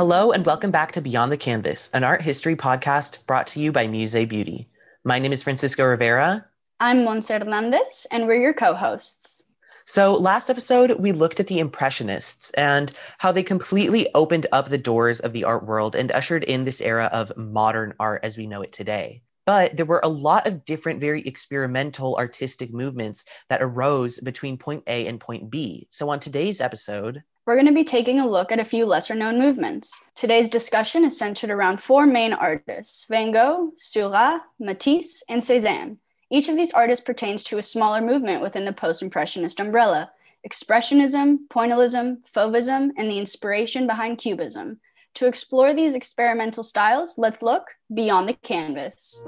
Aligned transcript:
Hello, 0.00 0.32
and 0.32 0.46
welcome 0.46 0.70
back 0.70 0.92
to 0.92 1.02
Beyond 1.02 1.30
the 1.30 1.36
Canvas, 1.36 1.90
an 1.92 2.04
art 2.04 2.22
history 2.22 2.56
podcast 2.56 3.26
brought 3.26 3.48
to 3.48 3.60
you 3.60 3.70
by 3.70 3.86
Musée 3.86 4.26
Beauty. 4.26 4.66
My 5.04 5.18
name 5.18 5.30
is 5.30 5.42
Francisco 5.42 5.84
Rivera. 5.84 6.46
I'm 6.80 7.04
Mons 7.04 7.28
Hernandez, 7.28 8.06
and 8.10 8.26
we're 8.26 8.40
your 8.40 8.54
co 8.54 8.72
hosts. 8.72 9.42
So, 9.84 10.14
last 10.14 10.48
episode, 10.48 10.92
we 10.92 11.12
looked 11.12 11.38
at 11.38 11.48
the 11.48 11.58
Impressionists 11.58 12.48
and 12.52 12.90
how 13.18 13.30
they 13.30 13.42
completely 13.42 14.08
opened 14.14 14.46
up 14.52 14.70
the 14.70 14.78
doors 14.78 15.20
of 15.20 15.34
the 15.34 15.44
art 15.44 15.66
world 15.66 15.94
and 15.94 16.10
ushered 16.12 16.44
in 16.44 16.64
this 16.64 16.80
era 16.80 17.10
of 17.12 17.36
modern 17.36 17.92
art 18.00 18.24
as 18.24 18.38
we 18.38 18.46
know 18.46 18.62
it 18.62 18.72
today. 18.72 19.20
But 19.44 19.76
there 19.76 19.84
were 19.84 20.00
a 20.02 20.08
lot 20.08 20.46
of 20.46 20.64
different, 20.64 21.02
very 21.02 21.20
experimental 21.20 22.16
artistic 22.16 22.72
movements 22.72 23.26
that 23.50 23.60
arose 23.60 24.18
between 24.18 24.56
point 24.56 24.84
A 24.86 25.06
and 25.06 25.20
point 25.20 25.50
B. 25.50 25.88
So, 25.90 26.08
on 26.08 26.20
today's 26.20 26.62
episode, 26.62 27.22
we're 27.46 27.56
going 27.56 27.66
to 27.66 27.72
be 27.72 27.84
taking 27.84 28.20
a 28.20 28.28
look 28.28 28.52
at 28.52 28.58
a 28.58 28.64
few 28.64 28.86
lesser 28.86 29.14
known 29.14 29.38
movements. 29.38 30.00
Today's 30.14 30.48
discussion 30.48 31.04
is 31.04 31.18
centered 31.18 31.50
around 31.50 31.80
four 31.80 32.06
main 32.06 32.32
artists 32.32 33.06
Van 33.08 33.32
Gogh, 33.32 33.72
Seurat, 33.76 34.42
Matisse, 34.58 35.22
and 35.28 35.42
Cézanne. 35.42 35.96
Each 36.30 36.48
of 36.48 36.56
these 36.56 36.72
artists 36.72 37.04
pertains 37.04 37.42
to 37.44 37.58
a 37.58 37.62
smaller 37.62 38.00
movement 38.00 38.42
within 38.42 38.64
the 38.64 38.72
post 38.72 39.02
Impressionist 39.02 39.58
umbrella 39.58 40.10
Expressionism, 40.48 41.38
Pointillism, 41.50 42.18
Fauvism, 42.26 42.90
and 42.96 43.10
the 43.10 43.18
inspiration 43.18 43.86
behind 43.86 44.18
Cubism. 44.18 44.78
To 45.14 45.26
explore 45.26 45.74
these 45.74 45.94
experimental 45.94 46.62
styles, 46.62 47.18
let's 47.18 47.42
look 47.42 47.64
beyond 47.92 48.28
the 48.28 48.34
canvas. 48.34 49.22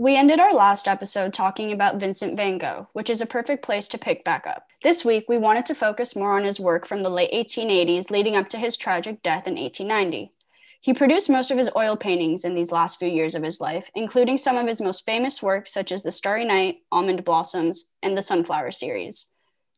We 0.00 0.16
ended 0.16 0.40
our 0.40 0.54
last 0.54 0.88
episode 0.88 1.34
talking 1.34 1.72
about 1.72 2.00
Vincent 2.00 2.34
van 2.34 2.56
Gogh, 2.56 2.88
which 2.94 3.10
is 3.10 3.20
a 3.20 3.26
perfect 3.26 3.62
place 3.62 3.86
to 3.88 3.98
pick 3.98 4.24
back 4.24 4.46
up. 4.46 4.66
This 4.82 5.04
week, 5.04 5.26
we 5.28 5.36
wanted 5.36 5.66
to 5.66 5.74
focus 5.74 6.16
more 6.16 6.38
on 6.38 6.44
his 6.44 6.58
work 6.58 6.86
from 6.86 7.02
the 7.02 7.10
late 7.10 7.30
1880s 7.30 8.10
leading 8.10 8.34
up 8.34 8.48
to 8.48 8.56
his 8.56 8.78
tragic 8.78 9.22
death 9.22 9.46
in 9.46 9.56
1890. 9.56 10.32
He 10.80 10.94
produced 10.94 11.28
most 11.28 11.50
of 11.50 11.58
his 11.58 11.68
oil 11.76 11.98
paintings 11.98 12.46
in 12.46 12.54
these 12.54 12.72
last 12.72 12.98
few 12.98 13.08
years 13.08 13.34
of 13.34 13.42
his 13.42 13.60
life, 13.60 13.90
including 13.94 14.38
some 14.38 14.56
of 14.56 14.66
his 14.66 14.80
most 14.80 15.04
famous 15.04 15.42
works 15.42 15.70
such 15.70 15.92
as 15.92 16.02
The 16.02 16.12
Starry 16.12 16.46
Night, 16.46 16.78
Almond 16.90 17.22
Blossoms, 17.22 17.90
and 18.02 18.16
the 18.16 18.22
Sunflower 18.22 18.70
series. 18.70 19.26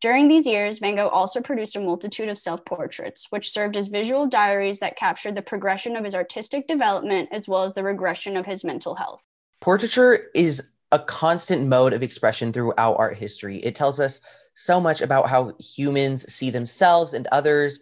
During 0.01 0.29
these 0.29 0.47
years, 0.47 0.79
Van 0.79 0.95
Gogh 0.95 1.09
also 1.09 1.41
produced 1.41 1.75
a 1.75 1.81
multitude 1.81 2.29
of 2.29 2.39
self 2.39 2.65
portraits, 2.65 3.27
which 3.31 3.51
served 3.51 3.77
as 3.77 3.89
visual 3.89 4.29
diaries 4.29 4.79
that 4.79 4.95
captured 4.95 5.35
the 5.35 5.43
progression 5.43 5.97
of 5.97 6.05
his 6.05 6.15
artistic 6.15 6.69
development 6.69 7.31
as 7.33 7.49
well 7.49 7.65
as 7.65 7.75
the 7.75 7.83
regression 7.83 8.37
of 8.37 8.47
his 8.47 8.63
mental 8.63 8.95
health. 8.95 9.27
Portraiture 9.63 10.27
is 10.35 10.61
a 10.91 10.99
constant 10.99 11.69
mode 11.69 11.93
of 11.93 12.03
expression 12.03 12.53
throughout 12.53 12.97
art 12.99 13.17
history. 13.17 13.59
It 13.59 13.77
tells 13.77 14.01
us 14.01 14.21
so 14.57 14.81
much 14.81 15.01
about 15.01 15.29
how 15.29 15.55
humans 15.61 16.31
see 16.31 16.51
themselves 16.51 17.15
and 17.15 17.29
others, 17.31 17.79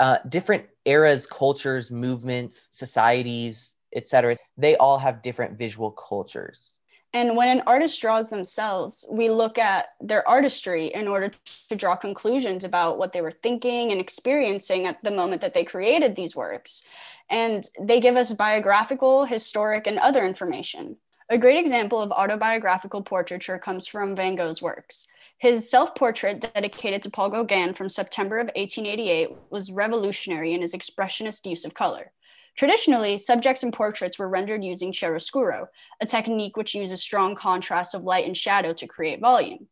uh, 0.00 0.18
different 0.28 0.66
eras, 0.86 1.28
cultures, 1.28 1.88
movements, 1.88 2.66
societies, 2.72 3.76
etc. 3.94 4.38
They 4.58 4.76
all 4.78 4.98
have 4.98 5.22
different 5.22 5.56
visual 5.56 5.92
cultures. 5.92 6.78
And 7.12 7.36
when 7.36 7.46
an 7.46 7.62
artist 7.64 8.00
draws 8.00 8.28
themselves, 8.28 9.06
we 9.08 9.30
look 9.30 9.56
at 9.56 9.90
their 10.00 10.26
artistry 10.28 10.86
in 10.88 11.06
order 11.06 11.30
to 11.68 11.76
draw 11.76 11.94
conclusions 11.94 12.64
about 12.64 12.98
what 12.98 13.12
they 13.12 13.20
were 13.20 13.30
thinking 13.30 13.92
and 13.92 14.00
experiencing 14.00 14.86
at 14.86 15.02
the 15.04 15.12
moment 15.12 15.42
that 15.42 15.54
they 15.54 15.62
created 15.62 16.16
these 16.16 16.34
works. 16.34 16.82
And 17.28 17.64
they 17.80 18.00
give 18.00 18.16
us 18.16 18.32
biographical, 18.32 19.26
historic, 19.26 19.86
and 19.86 20.00
other 20.00 20.24
information. 20.24 20.96
A 21.32 21.38
great 21.38 21.58
example 21.58 22.02
of 22.02 22.10
autobiographical 22.10 23.02
portraiture 23.02 23.56
comes 23.56 23.86
from 23.86 24.16
Van 24.16 24.34
Gogh's 24.34 24.60
works. 24.60 25.06
His 25.38 25.70
self 25.70 25.94
portrait, 25.94 26.40
dedicated 26.40 27.02
to 27.02 27.10
Paul 27.10 27.30
Gauguin 27.30 27.72
from 27.72 27.88
September 27.88 28.40
of 28.40 28.46
1888, 28.56 29.30
was 29.48 29.70
revolutionary 29.70 30.54
in 30.54 30.60
his 30.60 30.74
expressionist 30.74 31.48
use 31.48 31.64
of 31.64 31.72
color. 31.72 32.10
Traditionally, 32.56 33.16
subjects 33.16 33.62
in 33.62 33.70
portraits 33.70 34.18
were 34.18 34.28
rendered 34.28 34.64
using 34.64 34.90
chiaroscuro, 34.90 35.68
a 36.00 36.04
technique 36.04 36.56
which 36.56 36.74
uses 36.74 37.00
strong 37.00 37.36
contrast 37.36 37.94
of 37.94 38.02
light 38.02 38.26
and 38.26 38.36
shadow 38.36 38.72
to 38.72 38.88
create 38.88 39.20
volume. 39.20 39.68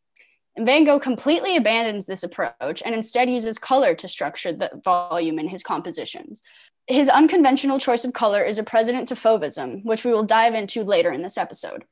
And 0.55 0.65
Van 0.65 0.85
Gogh 0.85 0.99
completely 0.99 1.57
abandons 1.57 2.05
this 2.05 2.23
approach 2.23 2.81
and 2.85 2.95
instead 2.95 3.29
uses 3.29 3.57
color 3.57 3.93
to 3.95 4.07
structure 4.07 4.53
the 4.53 4.81
volume 4.83 5.39
in 5.39 5.49
his 5.49 5.63
compositions. 5.63 6.41
His 6.89 7.07
unconventional 7.07 7.77
choice 7.77 8.03
of 8.03 8.13
color 8.13 8.43
is 8.43 8.57
a 8.57 8.63
precedent 8.63 9.07
to 9.09 9.15
Fauvism, 9.15 9.85
which 9.85 10.03
we 10.03 10.11
will 10.11 10.23
dive 10.23 10.55
into 10.55 10.83
later 10.83 11.11
in 11.11 11.21
this 11.21 11.37
episode. 11.37 11.85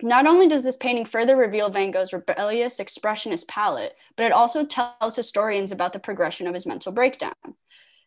Not 0.00 0.24
only 0.24 0.46
does 0.46 0.62
this 0.62 0.76
painting 0.76 1.04
further 1.04 1.36
reveal 1.36 1.68
Van 1.68 1.90
Gogh's 1.90 2.12
rebellious 2.12 2.78
expressionist 2.78 3.48
palette, 3.48 3.98
but 4.14 4.24
it 4.24 4.30
also 4.30 4.64
tells 4.64 5.16
historians 5.16 5.72
about 5.72 5.92
the 5.92 5.98
progression 5.98 6.46
of 6.46 6.54
his 6.54 6.64
mental 6.64 6.92
breakdown. 6.92 7.34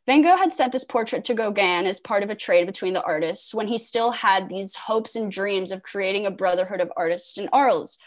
Van 0.06 0.22
Gogh 0.22 0.38
had 0.38 0.54
sent 0.54 0.72
this 0.72 0.86
portrait 0.86 1.26
to 1.26 1.34
Gauguin 1.34 1.86
as 1.86 2.00
part 2.00 2.24
of 2.24 2.30
a 2.30 2.36
trade 2.36 2.68
between 2.68 2.94
the 2.94 3.04
artists 3.04 3.54
when 3.54 3.68
he 3.68 3.78
still 3.78 4.12
had 4.12 4.48
these 4.48 4.78
hopes 4.78 5.18
and 5.18 5.30
dreams 5.30 5.72
of 5.72 5.84
creating 5.84 6.26
a 6.26 6.32
brotherhood 6.32 6.80
of 6.80 6.90
artists 6.96 7.38
in 7.38 7.50
Arles, 7.52 8.00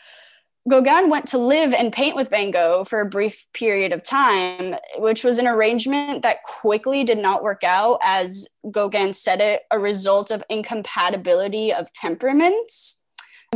Gauguin 0.69 1.11
went 1.11 1.27
to 1.27 1.39
live 1.39 1.73
and 1.73 1.93
paint 1.93 2.15
with 2.15 2.31
Van 2.31 2.53
Gogh 2.53 2.85
for 2.85 3.01
a 3.01 3.09
brief 3.09 3.47
period 3.53 3.93
of 3.93 4.05
time, 4.05 4.77
which 4.97 5.25
was 5.25 5.39
an 5.39 5.49
arrangement 5.49 6.23
that 6.23 6.45
quickly 6.45 7.03
did 7.03 7.19
not 7.19 7.43
work 7.43 7.65
out, 7.65 7.99
as 8.05 8.47
Gauguin 8.71 9.13
said 9.13 9.41
it, 9.41 9.63
a 9.73 9.79
result 9.79 10.31
of 10.31 10.45
incompatibility 10.49 11.73
of 11.73 11.93
temperaments. 11.93 13.03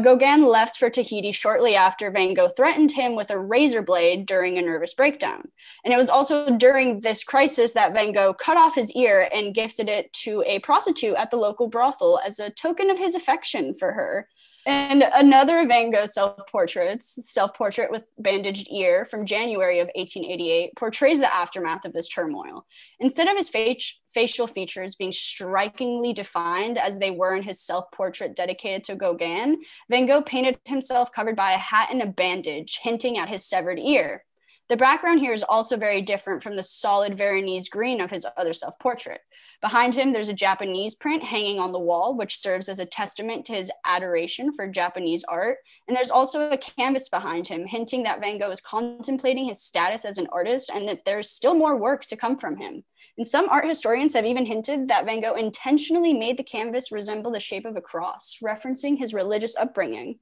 Gauguin 0.02 0.46
left 0.46 0.76
for 0.76 0.90
Tahiti 0.90 1.32
shortly 1.32 1.74
after 1.74 2.10
Van 2.10 2.34
Gogh 2.34 2.48
threatened 2.48 2.90
him 2.90 3.14
with 3.14 3.30
a 3.30 3.38
razor 3.38 3.80
blade 3.80 4.26
during 4.26 4.58
a 4.58 4.62
nervous 4.62 4.92
breakdown. 4.92 5.48
And 5.84 5.94
it 5.94 5.96
was 5.96 6.10
also 6.10 6.54
during 6.54 7.00
this 7.00 7.24
crisis 7.24 7.72
that 7.72 7.94
Van 7.94 8.12
Gogh 8.12 8.34
cut 8.34 8.58
off 8.58 8.74
his 8.74 8.92
ear 8.92 9.28
and 9.32 9.54
gifted 9.54 9.88
it 9.88 10.12
to 10.24 10.42
a 10.44 10.58
prostitute 10.58 11.14
at 11.16 11.30
the 11.30 11.38
local 11.38 11.68
brothel 11.68 12.20
as 12.26 12.38
a 12.40 12.50
token 12.50 12.90
of 12.90 12.98
his 12.98 13.14
affection 13.14 13.72
for 13.72 13.92
her. 13.92 14.28
And 14.66 15.04
another 15.14 15.64
Van 15.68 15.92
Gogh 15.92 16.06
self 16.06 16.44
portraits, 16.48 17.20
self 17.22 17.54
portrait 17.54 17.88
with 17.88 18.10
bandaged 18.18 18.68
ear 18.72 19.04
from 19.04 19.24
January 19.24 19.78
of 19.78 19.86
1888, 19.94 20.74
portrays 20.74 21.20
the 21.20 21.32
aftermath 21.32 21.84
of 21.84 21.92
this 21.92 22.08
turmoil. 22.08 22.66
Instead 22.98 23.28
of 23.28 23.36
his 23.36 23.48
fa- 23.48 23.76
facial 24.12 24.48
features 24.48 24.96
being 24.96 25.12
strikingly 25.12 26.12
defined 26.12 26.78
as 26.78 26.98
they 26.98 27.12
were 27.12 27.36
in 27.36 27.44
his 27.44 27.62
self 27.62 27.84
portrait 27.92 28.34
dedicated 28.34 28.82
to 28.84 28.96
Gauguin, 28.96 29.58
Van 29.88 30.04
Gogh 30.04 30.22
painted 30.22 30.58
himself 30.64 31.12
covered 31.12 31.36
by 31.36 31.52
a 31.52 31.58
hat 31.58 31.90
and 31.92 32.02
a 32.02 32.06
bandage, 32.06 32.80
hinting 32.82 33.18
at 33.18 33.28
his 33.28 33.48
severed 33.48 33.78
ear. 33.78 34.24
The 34.68 34.76
background 34.76 35.20
here 35.20 35.32
is 35.32 35.44
also 35.44 35.76
very 35.76 36.02
different 36.02 36.42
from 36.42 36.56
the 36.56 36.64
solid 36.64 37.16
Veronese 37.16 37.68
green 37.68 38.00
of 38.00 38.10
his 38.10 38.26
other 38.36 38.52
self 38.52 38.76
portrait. 38.80 39.20
Behind 39.60 39.94
him, 39.94 40.12
there's 40.12 40.28
a 40.28 40.34
Japanese 40.34 40.94
print 40.94 41.22
hanging 41.22 41.58
on 41.58 41.72
the 41.72 41.78
wall, 41.78 42.14
which 42.16 42.38
serves 42.38 42.68
as 42.68 42.78
a 42.78 42.86
testament 42.86 43.44
to 43.46 43.54
his 43.54 43.70
adoration 43.86 44.52
for 44.52 44.66
Japanese 44.66 45.24
art. 45.24 45.58
And 45.88 45.96
there's 45.96 46.10
also 46.10 46.50
a 46.50 46.58
canvas 46.58 47.08
behind 47.08 47.48
him, 47.48 47.66
hinting 47.66 48.02
that 48.02 48.20
Van 48.20 48.38
Gogh 48.38 48.50
is 48.50 48.60
contemplating 48.60 49.46
his 49.46 49.62
status 49.62 50.04
as 50.04 50.18
an 50.18 50.28
artist 50.30 50.70
and 50.74 50.88
that 50.88 51.04
there's 51.04 51.30
still 51.30 51.54
more 51.54 51.76
work 51.76 52.04
to 52.06 52.16
come 52.16 52.36
from 52.38 52.56
him. 52.56 52.84
And 53.16 53.26
some 53.26 53.48
art 53.48 53.66
historians 53.66 54.14
have 54.14 54.26
even 54.26 54.44
hinted 54.44 54.88
that 54.88 55.06
Van 55.06 55.20
Gogh 55.20 55.34
intentionally 55.34 56.12
made 56.12 56.36
the 56.36 56.42
canvas 56.42 56.92
resemble 56.92 57.30
the 57.30 57.40
shape 57.40 57.64
of 57.64 57.76
a 57.76 57.80
cross, 57.80 58.38
referencing 58.44 58.98
his 58.98 59.14
religious 59.14 59.56
upbringing. 59.56 60.18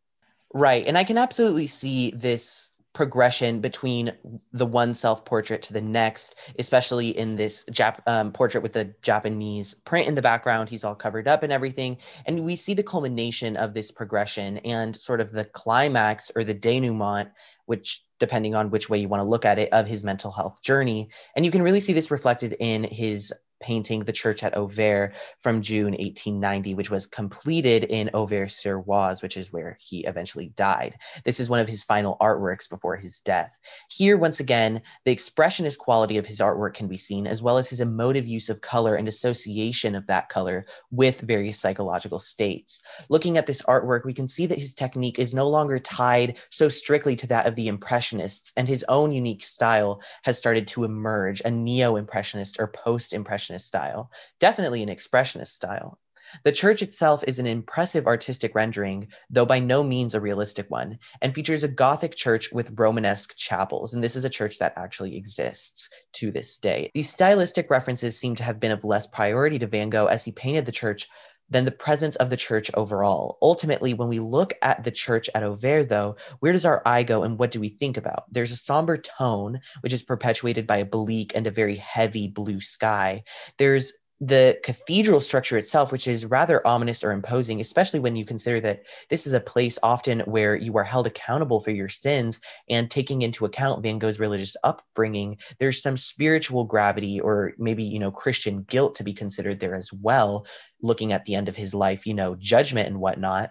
Right. 0.53 0.87
And 0.87 0.97
I 0.97 1.03
can 1.03 1.19
absolutely 1.19 1.67
see 1.67 2.13
this 2.13 2.71
progression 2.95 3.61
between 3.61 4.13
the 4.53 4.65
one 4.65 4.95
self 4.95 5.25
portrait 5.25 5.63
to 5.65 5.73
the 5.73 5.83
next, 5.83 6.37
especially 6.59 7.09
in 7.09 7.37
this 7.37 7.65
Jap- 7.71 8.01
um, 8.07 8.33
portrait 8.33 8.63
with 8.63 8.73
the 8.73 8.95
Japanese 9.03 9.75
print 9.75 10.09
in 10.09 10.15
the 10.15 10.23
background. 10.23 10.71
He's 10.71 10.85
all 10.85 10.95
covered 10.95 11.29
up 11.29 11.43
and 11.43 11.53
everything. 11.53 11.99
And 12.25 12.45
we 12.45 12.57
see 12.57 12.73
the 12.73 12.83
culmination 12.83 13.57
of 13.57 13.75
this 13.75 13.91
progression 13.91 14.59
and 14.59 14.97
sort 14.97 15.21
of 15.21 15.33
the 15.33 15.45
climax 15.45 16.31
or 16.35 16.45
the 16.45 16.55
denouement, 16.55 17.31
which, 17.67 18.05
depending 18.21 18.55
on 18.55 18.71
which 18.71 18.89
way 18.89 18.99
you 18.99 19.09
want 19.09 19.21
to 19.21 19.29
look 19.29 19.45
at 19.45 19.59
it, 19.59 19.73
of 19.73 19.87
his 19.87 20.05
mental 20.05 20.31
health 20.31 20.63
journey. 20.63 21.11
And 21.35 21.45
you 21.45 21.51
can 21.51 21.63
really 21.63 21.81
see 21.81 21.93
this 21.93 22.13
reflected 22.13 22.57
in 22.61 22.85
his 22.85 23.35
painting 23.61 24.01
The 24.01 24.13
Church 24.13 24.43
at 24.43 24.55
Auvers 24.55 25.13
from 25.43 25.63
June 25.63 25.93
1890, 25.93 26.75
which 26.75 26.91
was 26.91 27.07
completed 27.07 27.85
in 27.85 28.11
Auvers-sur-Oise, 28.13 29.23
which 29.23 29.37
is 29.37 29.53
where 29.53 29.77
he 29.81 30.05
eventually 30.05 30.49
died. 30.57 30.97
This 31.25 31.41
is 31.41 31.49
one 31.49 31.61
of 31.61 31.69
his 31.69 31.83
final 31.83 32.17
artworks 32.21 32.69
before 32.69 32.97
his 32.97 33.21
death. 33.21 33.59
Here, 33.89 34.17
once 34.17 34.41
again, 34.41 34.83
the 35.05 35.15
expressionist 35.15 35.79
quality 35.79 36.19
of 36.19 36.27
his 36.27 36.41
artwork 36.41 36.75
can 36.75 36.89
be 36.89 36.97
seen, 36.97 37.27
as 37.27 37.43
well 37.43 37.59
as 37.59 37.69
his 37.69 37.81
emotive 37.81 38.27
use 38.27 38.49
of 38.49 38.61
color 38.61 38.97
and 38.97 39.09
association 39.09 39.95
of 39.95 40.07
that 40.09 40.29
color 40.29 40.67
with 40.91 41.21
various 41.21 41.59
psychological 41.59 42.21
states. 42.21 42.83
Looking 43.09 43.37
at 43.37 43.47
this 43.47 43.63
artwork, 43.63 44.05
we 44.05 44.15
can 44.15 44.27
see 44.27 44.47
that 44.47 44.59
his 44.59 44.75
technique 44.75 45.19
is 45.19 45.33
no 45.33 45.49
longer 45.49 45.79
tied 45.79 46.39
so 46.51 46.69
strictly 46.69 47.17
to 47.17 47.27
that 47.29 47.47
of 47.47 47.55
the 47.55 47.69
Impressionists, 47.69 48.53
and 48.57 48.67
his 48.67 48.85
own 48.89 49.13
unique 49.13 49.45
style 49.45 50.03
has 50.23 50.39
started 50.39 50.67
to 50.69 50.85
emerge, 50.85 51.41
a 51.45 51.51
neo 51.51 51.97
Impressionist 51.97 52.59
or 52.59 52.67
post 52.67 53.13
Impressionist 53.13 53.44
style, 53.47 54.11
definitely 54.41 54.83
an 54.83 54.89
expressionist 54.89 55.49
style. 55.49 55.99
The 56.43 56.53
church 56.53 56.83
itself 56.83 57.23
is 57.29 57.39
an 57.39 57.47
impressive 57.47 58.07
artistic 58.07 58.55
rendering, 58.55 59.09
though 59.31 59.45
by 59.45 59.61
no 59.61 59.85
means 59.85 60.15
a 60.15 60.21
realistic 60.21 60.71
one, 60.71 60.99
and 61.21 61.35
features 61.35 61.63
a 61.63 61.69
Gothic 61.69 62.17
church 62.17 62.51
with 62.51 62.73
Romanesque 62.79 63.37
chapels, 63.37 63.95
and 63.95 64.03
this 64.03 64.17
is 64.17 64.25
a 64.25 64.31
church 64.31 64.59
that 64.59 64.73
actually 64.77 65.17
exists 65.17 65.91
to 66.15 66.31
this 66.33 66.59
day. 66.59 66.91
These 66.95 67.11
stylistic 67.11 67.71
references 67.71 68.19
seem 68.19 68.35
to 68.37 68.43
have 68.43 68.59
been 68.59 68.73
of 68.73 68.85
less 68.85 69.07
priority 69.07 69.59
to 69.59 69.67
Van 69.67 69.91
Gogh 69.91 70.07
as 70.07 70.25
he 70.25 70.33
painted 70.33 70.67
the 70.67 70.73
church 70.73 71.09
than 71.55 71.65
the 71.65 71.71
presence 71.71 72.17
of 72.17 72.31
the 72.31 72.37
church 72.37 72.69
overall. 72.75 73.39
Ultimately, 73.41 73.95
when 73.95 74.09
we 74.09 74.19
look 74.19 74.55
at 74.61 74.83
the 74.83 74.91
church 74.91 75.31
at 75.37 75.45
Auvers, 75.45 75.87
though, 75.87 76.17
where 76.41 76.51
does 76.53 76.65
our 76.65 76.83
eye 76.85 77.05
go 77.05 77.23
and 77.23 77.39
what 77.39 77.53
do 77.53 77.61
we 77.61 77.69
think 77.69 77.97
about? 77.97 78.25
There's 78.29 78.51
a 78.51 78.57
somber 78.57 78.99
tone, 78.99 79.61
which 79.81 79.93
is 79.93 80.03
perpetuated 80.03 80.67
by 80.67 80.79
a 80.79 80.85
bleak 80.85 81.31
and 81.37 81.47
a 81.47 81.53
very 81.53 81.77
heavy 81.77 82.27
blue 82.27 82.61
sky. 82.61 83.23
There's 83.57 83.93
the 84.27 84.59
cathedral 84.63 85.21
structure 85.21 85.59
itself, 85.59 85.93
which 85.93 86.07
is 86.07 86.25
rather 86.25 86.67
ominous 86.67 87.05
or 87.05 87.13
imposing, 87.13 87.61
especially 87.61 88.01
when 88.01 88.17
you 88.17 88.25
consider 88.25 88.59
that 88.61 88.85
this 89.11 89.27
is 89.27 89.35
a 89.35 89.41
place 89.41 89.79
often 89.83 90.21
where 90.21 90.57
you 90.57 90.77
are 90.79 90.85
held 90.85 91.07
accountable 91.07 91.61
for 91.61 91.73
your 91.73 91.91
sins 91.91 92.41
and 92.71 92.91
taking 92.91 93.21
into 93.21 93.45
account 93.45 93.83
Van 93.83 93.99
Gogh's 93.99 94.19
religious 94.19 94.57
upbringing, 94.65 95.37
there's 95.59 95.83
some 95.83 95.99
spiritual 95.99 96.65
gravity 96.65 97.21
or 97.21 97.53
maybe, 97.59 97.85
you 97.85 97.99
know, 97.99 98.11
Christian 98.11 98.63
guilt 98.63 98.95
to 98.97 99.05
be 99.05 99.13
considered 99.13 99.61
there 99.61 99.75
as 99.75 99.93
well, 99.93 100.47
looking 100.81 101.13
at 101.13 101.27
the 101.27 101.35
end 101.35 101.49
of 101.49 101.57
his 101.57 101.75
life, 101.75 102.07
you 102.07 102.15
know, 102.15 102.35
judgment 102.37 102.89
and 102.89 103.01
whatnot 103.01 103.51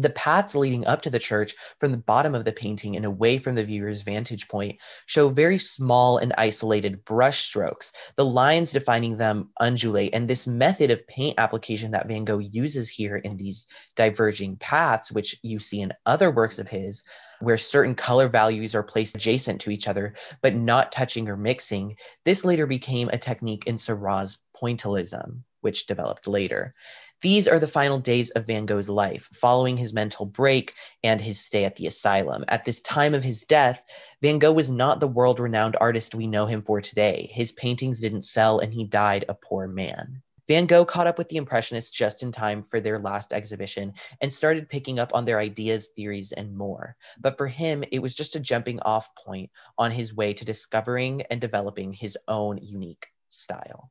the 0.00 0.10
paths 0.10 0.54
leading 0.54 0.86
up 0.86 1.02
to 1.02 1.10
the 1.10 1.18
church 1.18 1.54
from 1.78 1.90
the 1.90 1.98
bottom 1.98 2.34
of 2.34 2.44
the 2.44 2.52
painting 2.52 2.96
and 2.96 3.04
away 3.04 3.38
from 3.38 3.54
the 3.54 3.64
viewer's 3.64 4.00
vantage 4.00 4.48
point 4.48 4.78
show 5.06 5.28
very 5.28 5.58
small 5.58 6.18
and 6.18 6.32
isolated 6.38 7.04
brush 7.04 7.44
strokes. 7.44 7.92
The 8.16 8.24
lines 8.24 8.72
defining 8.72 9.16
them 9.16 9.50
undulate, 9.60 10.14
and 10.14 10.28
this 10.28 10.46
method 10.46 10.90
of 10.90 11.06
paint 11.06 11.34
application 11.38 11.90
that 11.90 12.08
Van 12.08 12.24
Gogh 12.24 12.38
uses 12.38 12.88
here 12.88 13.16
in 13.16 13.36
these 13.36 13.66
diverging 13.96 14.56
paths, 14.56 15.12
which 15.12 15.36
you 15.42 15.58
see 15.58 15.80
in 15.80 15.92
other 16.06 16.30
works 16.30 16.58
of 16.58 16.68
his, 16.68 17.02
where 17.40 17.58
certain 17.58 17.94
color 17.94 18.28
values 18.28 18.74
are 18.74 18.82
placed 18.82 19.14
adjacent 19.14 19.60
to 19.62 19.70
each 19.70 19.88
other 19.88 20.14
but 20.42 20.54
not 20.54 20.92
touching 20.92 21.28
or 21.28 21.36
mixing, 21.36 21.96
this 22.24 22.44
later 22.44 22.66
became 22.66 23.08
a 23.08 23.18
technique 23.18 23.66
in 23.66 23.76
Seurat's 23.76 24.38
pointillism, 24.56 25.40
which 25.60 25.86
developed 25.86 26.26
later. 26.26 26.74
These 27.22 27.48
are 27.48 27.58
the 27.58 27.68
final 27.68 27.98
days 27.98 28.30
of 28.30 28.46
Van 28.46 28.64
Gogh's 28.64 28.88
life, 28.88 29.28
following 29.34 29.76
his 29.76 29.92
mental 29.92 30.24
break 30.24 30.72
and 31.04 31.20
his 31.20 31.38
stay 31.38 31.66
at 31.66 31.76
the 31.76 31.86
asylum. 31.86 32.46
At 32.48 32.64
this 32.64 32.80
time 32.80 33.12
of 33.12 33.22
his 33.22 33.42
death, 33.42 33.84
Van 34.22 34.38
Gogh 34.38 34.52
was 34.52 34.70
not 34.70 35.00
the 35.00 35.08
world 35.08 35.38
renowned 35.38 35.76
artist 35.78 36.14
we 36.14 36.26
know 36.26 36.46
him 36.46 36.62
for 36.62 36.80
today. 36.80 37.28
His 37.30 37.52
paintings 37.52 38.00
didn't 38.00 38.22
sell, 38.22 38.60
and 38.60 38.72
he 38.72 38.84
died 38.84 39.26
a 39.28 39.34
poor 39.34 39.68
man. 39.68 40.22
Van 40.48 40.64
Gogh 40.64 40.86
caught 40.86 41.06
up 41.06 41.18
with 41.18 41.28
the 41.28 41.36
Impressionists 41.36 41.90
just 41.90 42.22
in 42.22 42.32
time 42.32 42.64
for 42.70 42.80
their 42.80 42.98
last 42.98 43.34
exhibition 43.34 43.92
and 44.22 44.32
started 44.32 44.70
picking 44.70 44.98
up 44.98 45.14
on 45.14 45.26
their 45.26 45.38
ideas, 45.38 45.88
theories, 45.88 46.32
and 46.32 46.56
more. 46.56 46.96
But 47.20 47.36
for 47.36 47.48
him, 47.48 47.84
it 47.92 48.00
was 48.00 48.14
just 48.14 48.34
a 48.34 48.40
jumping 48.40 48.80
off 48.80 49.14
point 49.14 49.50
on 49.76 49.90
his 49.90 50.14
way 50.14 50.32
to 50.32 50.44
discovering 50.46 51.20
and 51.30 51.38
developing 51.38 51.92
his 51.92 52.16
own 52.28 52.58
unique 52.62 53.08
style. 53.28 53.90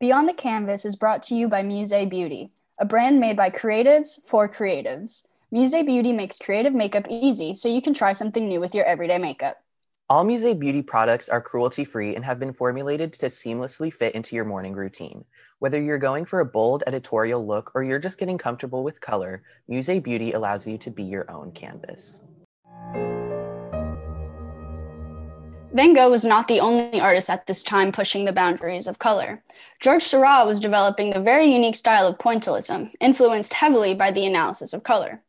Beyond 0.00 0.30
the 0.30 0.32
Canvas 0.32 0.86
is 0.86 0.96
brought 0.96 1.22
to 1.24 1.34
you 1.34 1.46
by 1.46 1.62
Musée 1.62 2.08
Beauty, 2.08 2.52
a 2.78 2.86
brand 2.86 3.20
made 3.20 3.36
by 3.36 3.50
creatives 3.50 4.18
for 4.24 4.48
creatives. 4.48 5.26
Musée 5.52 5.84
Beauty 5.84 6.10
makes 6.10 6.38
creative 6.38 6.74
makeup 6.74 7.06
easy 7.10 7.52
so 7.52 7.68
you 7.68 7.82
can 7.82 7.92
try 7.92 8.12
something 8.12 8.48
new 8.48 8.60
with 8.60 8.74
your 8.74 8.86
everyday 8.86 9.18
makeup. 9.18 9.62
All 10.08 10.24
Musée 10.24 10.58
Beauty 10.58 10.80
products 10.80 11.28
are 11.28 11.42
cruelty 11.42 11.84
free 11.84 12.16
and 12.16 12.24
have 12.24 12.38
been 12.38 12.54
formulated 12.54 13.12
to 13.12 13.26
seamlessly 13.26 13.92
fit 13.92 14.14
into 14.14 14.34
your 14.34 14.46
morning 14.46 14.72
routine. 14.72 15.22
Whether 15.58 15.82
you're 15.82 15.98
going 15.98 16.24
for 16.24 16.40
a 16.40 16.46
bold 16.46 16.82
editorial 16.86 17.46
look 17.46 17.70
or 17.74 17.82
you're 17.82 17.98
just 17.98 18.16
getting 18.16 18.38
comfortable 18.38 18.82
with 18.82 19.02
color, 19.02 19.42
Musée 19.70 20.02
Beauty 20.02 20.32
allows 20.32 20.66
you 20.66 20.78
to 20.78 20.90
be 20.90 21.02
your 21.02 21.30
own 21.30 21.52
canvas. 21.52 22.22
Van 25.72 25.94
Gogh 25.94 26.10
was 26.10 26.24
not 26.24 26.48
the 26.48 26.58
only 26.58 27.00
artist 27.00 27.30
at 27.30 27.46
this 27.46 27.62
time 27.62 27.92
pushing 27.92 28.24
the 28.24 28.32
boundaries 28.32 28.88
of 28.88 28.98
color. 28.98 29.40
Georges 29.80 30.08
Seurat 30.08 30.44
was 30.44 30.58
developing 30.58 31.14
a 31.14 31.20
very 31.20 31.46
unique 31.46 31.76
style 31.76 32.08
of 32.08 32.18
pointillism, 32.18 32.90
influenced 33.00 33.54
heavily 33.54 33.94
by 33.94 34.10
the 34.10 34.26
analysis 34.26 34.72
of 34.72 34.82
color. 34.82 35.22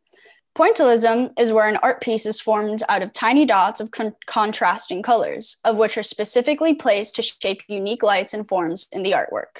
Pointillism 0.55 1.31
is 1.39 1.53
where 1.53 1.69
an 1.69 1.77
art 1.83 2.01
piece 2.01 2.25
is 2.25 2.41
formed 2.41 2.81
out 2.89 3.03
of 3.03 3.13
tiny 3.13 3.45
dots 3.45 3.79
of 3.79 3.91
con- 3.91 4.15
contrasting 4.25 5.03
colors, 5.03 5.57
of 5.63 5.77
which 5.77 5.95
are 5.95 6.03
specifically 6.03 6.73
placed 6.73 7.15
to 7.15 7.21
shape 7.21 7.61
unique 7.67 8.01
lights 8.01 8.33
and 8.33 8.47
forms 8.47 8.87
in 8.91 9.03
the 9.03 9.11
artwork. 9.11 9.59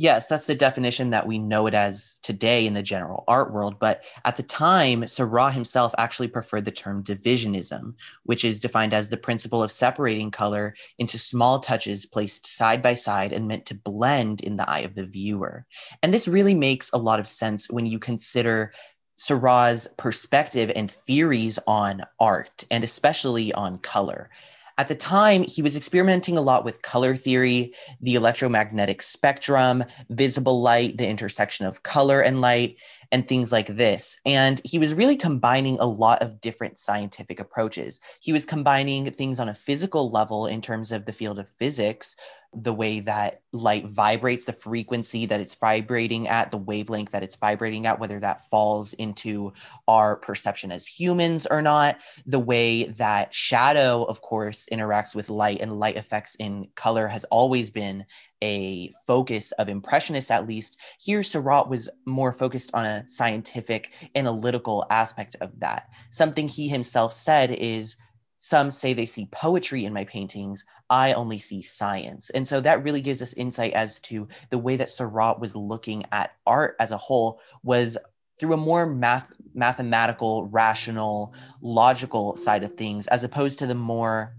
Yes, 0.00 0.28
that's 0.28 0.46
the 0.46 0.54
definition 0.54 1.10
that 1.10 1.26
we 1.26 1.40
know 1.40 1.66
it 1.66 1.74
as 1.74 2.20
today 2.22 2.68
in 2.68 2.74
the 2.74 2.84
general 2.84 3.24
art 3.26 3.52
world. 3.52 3.80
But 3.80 4.04
at 4.24 4.36
the 4.36 4.44
time, 4.44 5.04
Seurat 5.08 5.52
himself 5.52 5.92
actually 5.98 6.28
preferred 6.28 6.64
the 6.64 6.70
term 6.70 7.02
divisionism, 7.02 7.94
which 8.22 8.44
is 8.44 8.60
defined 8.60 8.94
as 8.94 9.08
the 9.08 9.16
principle 9.16 9.60
of 9.60 9.72
separating 9.72 10.30
color 10.30 10.76
into 10.98 11.18
small 11.18 11.58
touches 11.58 12.06
placed 12.06 12.46
side 12.46 12.80
by 12.80 12.94
side 12.94 13.32
and 13.32 13.48
meant 13.48 13.66
to 13.66 13.74
blend 13.74 14.40
in 14.40 14.54
the 14.54 14.70
eye 14.70 14.82
of 14.86 14.94
the 14.94 15.04
viewer. 15.04 15.66
And 16.00 16.14
this 16.14 16.28
really 16.28 16.54
makes 16.54 16.92
a 16.92 16.98
lot 16.98 17.18
of 17.18 17.26
sense 17.26 17.68
when 17.68 17.84
you 17.84 17.98
consider 17.98 18.74
Seurat's 19.16 19.88
perspective 19.96 20.70
and 20.76 20.88
theories 20.88 21.58
on 21.66 22.02
art, 22.20 22.62
and 22.70 22.84
especially 22.84 23.52
on 23.52 23.78
color. 23.78 24.30
At 24.78 24.86
the 24.86 24.94
time, 24.94 25.42
he 25.42 25.60
was 25.60 25.74
experimenting 25.74 26.38
a 26.38 26.40
lot 26.40 26.64
with 26.64 26.82
color 26.82 27.16
theory, 27.16 27.74
the 28.00 28.14
electromagnetic 28.14 29.02
spectrum, 29.02 29.82
visible 30.08 30.62
light, 30.62 30.96
the 30.96 31.08
intersection 31.08 31.66
of 31.66 31.82
color 31.82 32.20
and 32.20 32.40
light, 32.40 32.76
and 33.10 33.26
things 33.26 33.52
like 33.52 33.66
this. 33.66 34.18
And 34.26 34.60
he 34.64 34.78
was 34.78 34.94
really 34.94 35.16
combining 35.16 35.78
a 35.78 35.86
lot 35.86 36.22
of 36.22 36.40
different 36.40 36.78
scientific 36.78 37.40
approaches. 37.40 38.00
He 38.20 38.32
was 38.32 38.44
combining 38.44 39.10
things 39.10 39.40
on 39.40 39.48
a 39.48 39.54
physical 39.54 40.10
level 40.10 40.46
in 40.46 40.60
terms 40.60 40.92
of 40.92 41.06
the 41.06 41.12
field 41.12 41.38
of 41.38 41.48
physics 41.48 42.16
the 42.54 42.72
way 42.72 43.00
that 43.00 43.42
light 43.52 43.86
vibrates, 43.86 44.46
the 44.46 44.52
frequency 44.52 45.26
that 45.26 45.40
it's 45.40 45.54
vibrating 45.54 46.28
at, 46.28 46.50
the 46.50 46.56
wavelength 46.56 47.10
that 47.10 47.22
it's 47.22 47.36
vibrating 47.36 47.86
at, 47.86 48.00
whether 48.00 48.18
that 48.18 48.48
falls 48.48 48.94
into 48.94 49.52
our 49.86 50.16
perception 50.16 50.72
as 50.72 50.86
humans 50.86 51.46
or 51.46 51.60
not, 51.60 51.98
the 52.26 52.38
way 52.38 52.84
that 52.84 53.34
shadow, 53.34 54.02
of 54.02 54.22
course, 54.22 54.66
interacts 54.72 55.14
with 55.14 55.28
light 55.28 55.60
and 55.60 55.78
light 55.78 55.96
effects 55.96 56.36
in 56.36 56.68
color 56.74 57.06
has 57.06 57.24
always 57.24 57.70
been 57.70 58.06
a 58.42 58.92
focus 59.06 59.52
of 59.52 59.68
impressionists 59.68 60.30
at 60.30 60.46
least 60.46 60.78
here 60.98 61.22
seurat 61.22 61.68
was 61.68 61.88
more 62.04 62.32
focused 62.32 62.70
on 62.74 62.84
a 62.84 63.08
scientific 63.08 63.90
analytical 64.14 64.86
aspect 64.90 65.36
of 65.40 65.58
that 65.60 65.88
something 66.10 66.48
he 66.48 66.68
himself 66.68 67.12
said 67.12 67.50
is 67.50 67.96
some 68.38 68.70
say 68.70 68.92
they 68.92 69.06
see 69.06 69.26
poetry 69.26 69.84
in 69.84 69.92
my 69.92 70.04
paintings. 70.04 70.64
I 70.88 71.12
only 71.12 71.40
see 71.40 71.60
science. 71.60 72.30
And 72.30 72.46
so 72.46 72.60
that 72.60 72.84
really 72.84 73.00
gives 73.00 73.20
us 73.20 73.32
insight 73.32 73.74
as 73.74 73.98
to 74.00 74.28
the 74.50 74.58
way 74.58 74.76
that 74.76 74.88
Seurat 74.88 75.40
was 75.40 75.56
looking 75.56 76.04
at 76.12 76.34
art 76.46 76.76
as 76.78 76.92
a 76.92 76.96
whole 76.96 77.40
was 77.64 77.98
through 78.38 78.54
a 78.54 78.56
more 78.56 78.86
math 78.86 79.32
mathematical, 79.54 80.46
rational, 80.46 81.34
logical 81.60 82.36
side 82.36 82.62
of 82.62 82.72
things, 82.72 83.08
as 83.08 83.24
opposed 83.24 83.58
to 83.58 83.66
the 83.66 83.74
more 83.74 84.36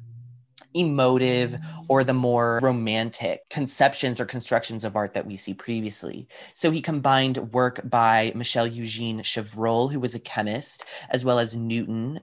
emotive 0.74 1.58
or 1.88 2.04
the 2.04 2.14
more 2.14 2.60
romantic 2.62 3.50
conceptions 3.50 4.22
or 4.22 4.26
constructions 4.26 4.86
of 4.86 4.96
art 4.96 5.14
that 5.14 5.26
we 5.26 5.38
see 5.38 5.54
previously. 5.54 6.28
So 6.54 6.72
he 6.72 6.82
combined 6.82 7.38
work 7.54 7.82
by 7.84 8.32
Michel 8.36 8.68
Eugene 8.68 9.20
Chevreul, 9.20 9.92
who 9.92 10.00
was 10.00 10.16
a 10.16 10.20
chemist, 10.20 10.86
as 11.10 11.26
well 11.26 11.40
as 11.40 11.56
Newton, 11.56 12.20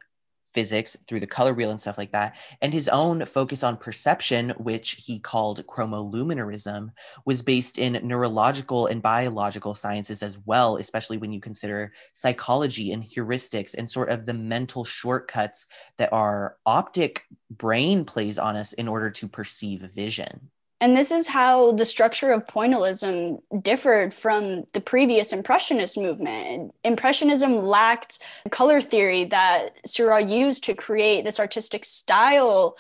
physics 0.57 0.97
through 1.07 1.21
the 1.21 1.27
color 1.27 1.53
wheel 1.53 1.71
and 1.71 1.79
stuff 1.79 1.99
like 1.99 2.13
that. 2.13 2.35
And 2.63 2.73
his 2.73 2.89
own 2.89 3.27
focus 3.27 3.63
on 3.63 3.77
perception, 3.77 4.55
which 4.57 4.93
he 4.93 5.19
called 5.19 5.67
chromoluminarism, 5.67 6.93
was 7.27 7.43
based 7.43 7.77
in 7.77 8.01
neurological 8.09 8.87
and 8.87 9.03
biological 9.03 9.75
sciences 9.75 10.23
as 10.23 10.39
well, 10.47 10.79
especially 10.79 11.19
when 11.19 11.31
you 11.31 11.43
consider 11.43 11.93
psychology 12.15 12.93
and 12.93 13.05
heuristics 13.05 13.75
and 13.77 13.89
sort 13.89 14.09
of 14.09 14.25
the 14.25 14.33
mental 14.33 14.83
shortcuts 14.83 15.67
that 15.99 16.15
our 16.15 16.57
optic 16.65 17.25
brain 17.51 18.07
plays 18.07 18.39
on 18.39 18.57
us 18.57 18.73
in 18.73 18.89
order 18.89 19.11
to 19.11 19.29
perceive 19.29 19.83
vision. 19.83 20.51
And 20.81 20.95
this 20.95 21.11
is 21.11 21.27
how 21.27 21.73
the 21.73 21.87
structure 21.87 22.33
of 22.33 22.47
pointillism 22.47 23.41
differed 23.63 24.13
from 24.13 24.65
the 24.75 24.81
previous 24.81 25.33
Impressionist 25.33 25.97
movement. 25.97 26.75
Impressionism 26.85 27.59
lacked 27.59 28.19
color 28.51 28.83
theory 28.83 29.25
that 29.25 29.69
Seurat 29.87 30.29
used 30.29 30.65
to 30.65 30.75
create 30.75 31.25
this 31.25 31.41
artistic 31.41 31.85
style 31.85 32.77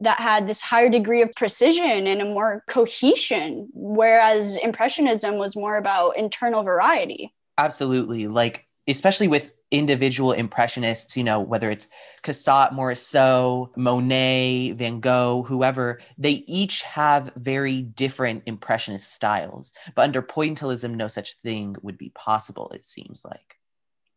that 0.00 0.20
had 0.20 0.46
this 0.46 0.60
higher 0.60 0.90
degree 0.90 1.22
of 1.22 1.32
precision 1.34 2.06
and 2.06 2.20
a 2.20 2.24
more 2.24 2.62
cohesion, 2.68 3.68
whereas 3.72 4.58
Impressionism 4.58 5.38
was 5.38 5.56
more 5.56 5.76
about 5.76 6.16
internal 6.16 6.62
variety. 6.62 7.34
Absolutely. 7.56 8.28
Like, 8.28 8.66
especially 8.86 9.26
with 9.26 9.52
individual 9.70 10.32
impressionists, 10.32 11.16
you 11.16 11.24
know, 11.24 11.40
whether 11.40 11.70
it's 11.70 11.88
Cassatt, 12.22 12.72
Morisot, 12.72 13.76
Monet, 13.76 14.72
Van 14.72 15.00
Gogh, 15.00 15.44
whoever, 15.46 16.00
they 16.16 16.42
each 16.46 16.82
have 16.82 17.32
very 17.36 17.82
different 17.82 18.44
impressionist 18.46 19.12
styles. 19.12 19.72
But 19.94 20.02
under 20.02 20.22
pointillism, 20.22 20.94
no 20.94 21.08
such 21.08 21.36
thing 21.38 21.76
would 21.82 21.98
be 21.98 22.10
possible, 22.10 22.70
it 22.74 22.84
seems 22.84 23.24
like. 23.24 23.56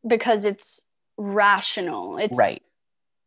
Because 0.07 0.45
it's 0.45 0.85
rational. 1.17 2.17
It's 2.17 2.37
right. 2.37 2.63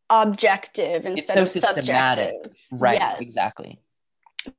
objective 0.09 1.07
instead 1.07 1.39
it's 1.39 1.61
so 1.61 1.71
of 1.71 1.77
subjective. 1.77 2.53
Right, 2.71 2.99
yes. 2.99 3.21
exactly. 3.21 3.81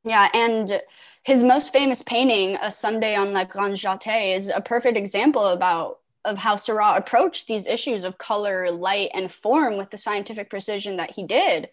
Yeah, 0.03 0.29
and 0.33 0.81
his 1.23 1.41
most 1.41 1.73
famous 1.73 2.03
painting, 2.03 2.57
A 2.61 2.71
Sunday 2.71 3.15
on 3.15 3.33
La 3.33 3.43
Grande 3.43 3.75
Jatte, 3.75 4.35
is 4.35 4.49
a 4.49 4.61
perfect 4.61 4.97
example 4.97 5.47
about 5.47 5.99
of 6.25 6.37
how 6.37 6.55
Seurat 6.55 6.97
approached 6.97 7.47
these 7.47 7.67
issues 7.67 8.03
of 8.03 8.17
color, 8.17 8.71
light, 8.71 9.09
and 9.13 9.31
form 9.31 9.77
with 9.77 9.91
the 9.91 9.97
scientific 9.97 10.49
precision 10.49 10.97
that 10.97 11.11
he 11.11 11.23
did. 11.23 11.69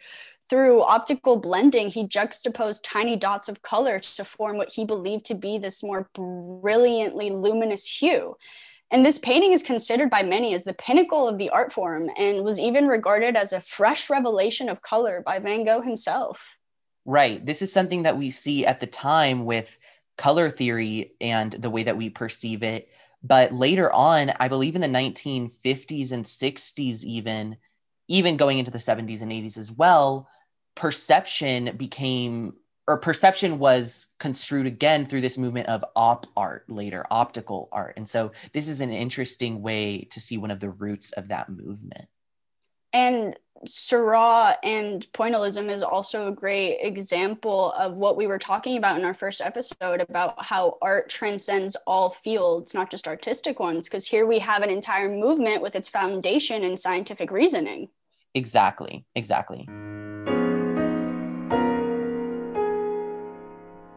Through 0.48 0.82
optical 0.82 1.36
blending, 1.36 1.88
he 1.88 2.06
juxtaposed 2.06 2.84
tiny 2.84 3.16
dots 3.16 3.48
of 3.48 3.62
color 3.62 3.98
to 3.98 4.24
form 4.24 4.58
what 4.58 4.72
he 4.72 4.84
believed 4.84 5.24
to 5.26 5.34
be 5.34 5.56
this 5.56 5.82
more 5.82 6.10
brilliantly 6.14 7.30
luminous 7.30 7.88
hue. 7.88 8.36
And 8.90 9.06
this 9.06 9.18
painting 9.18 9.52
is 9.52 9.62
considered 9.62 10.10
by 10.10 10.22
many 10.22 10.52
as 10.52 10.64
the 10.64 10.74
pinnacle 10.74 11.26
of 11.26 11.38
the 11.38 11.48
art 11.48 11.72
form 11.72 12.10
and 12.18 12.44
was 12.44 12.60
even 12.60 12.86
regarded 12.86 13.36
as 13.36 13.54
a 13.54 13.60
fresh 13.60 14.10
revelation 14.10 14.68
of 14.68 14.82
color 14.82 15.22
by 15.24 15.38
Van 15.38 15.64
Gogh 15.64 15.80
himself. 15.80 16.58
Right. 17.06 17.44
This 17.44 17.62
is 17.62 17.72
something 17.72 18.02
that 18.02 18.18
we 18.18 18.30
see 18.30 18.66
at 18.66 18.80
the 18.80 18.86
time 18.86 19.46
with 19.46 19.78
color 20.18 20.50
theory 20.50 21.14
and 21.20 21.52
the 21.52 21.70
way 21.70 21.82
that 21.84 21.96
we 21.96 22.10
perceive 22.10 22.62
it. 22.62 22.90
But 23.22 23.52
later 23.52 23.92
on, 23.92 24.32
I 24.40 24.48
believe 24.48 24.74
in 24.74 24.80
the 24.80 24.88
1950s 24.88 26.12
and 26.12 26.24
60s, 26.24 27.04
even, 27.04 27.56
even 28.08 28.36
going 28.36 28.58
into 28.58 28.70
the 28.70 28.78
70s 28.78 29.22
and 29.22 29.30
80s 29.30 29.58
as 29.58 29.70
well, 29.70 30.28
perception 30.74 31.76
became 31.76 32.54
or 32.88 32.98
perception 32.98 33.60
was 33.60 34.08
construed 34.18 34.66
again 34.66 35.04
through 35.04 35.20
this 35.20 35.38
movement 35.38 35.68
of 35.68 35.84
op 35.94 36.26
art 36.36 36.68
later 36.68 37.04
optical 37.10 37.68
art. 37.70 37.94
And 37.96 38.08
so 38.08 38.32
this 38.52 38.66
is 38.66 38.80
an 38.80 38.90
interesting 38.90 39.62
way 39.62 40.08
to 40.10 40.20
see 40.20 40.36
one 40.36 40.50
of 40.50 40.58
the 40.58 40.70
roots 40.70 41.12
of 41.12 41.28
that 41.28 41.48
movement. 41.48 42.06
And 42.92 43.36
Seurat 43.64 44.58
and 44.64 45.06
pointillism 45.12 45.68
is 45.68 45.82
also 45.82 46.26
a 46.26 46.32
great 46.32 46.78
example 46.80 47.72
of 47.72 47.94
what 47.94 48.16
we 48.16 48.26
were 48.26 48.38
talking 48.38 48.76
about 48.76 48.98
in 48.98 49.04
our 49.04 49.14
first 49.14 49.40
episode 49.40 50.00
about 50.00 50.44
how 50.44 50.78
art 50.82 51.08
transcends 51.08 51.76
all 51.86 52.10
fields, 52.10 52.74
not 52.74 52.90
just 52.90 53.06
artistic 53.06 53.60
ones, 53.60 53.88
because 53.88 54.06
here 54.06 54.26
we 54.26 54.40
have 54.40 54.62
an 54.62 54.70
entire 54.70 55.08
movement 55.08 55.62
with 55.62 55.76
its 55.76 55.88
foundation 55.88 56.64
in 56.64 56.76
scientific 56.76 57.30
reasoning. 57.30 57.88
Exactly, 58.34 59.04
exactly. 59.14 59.68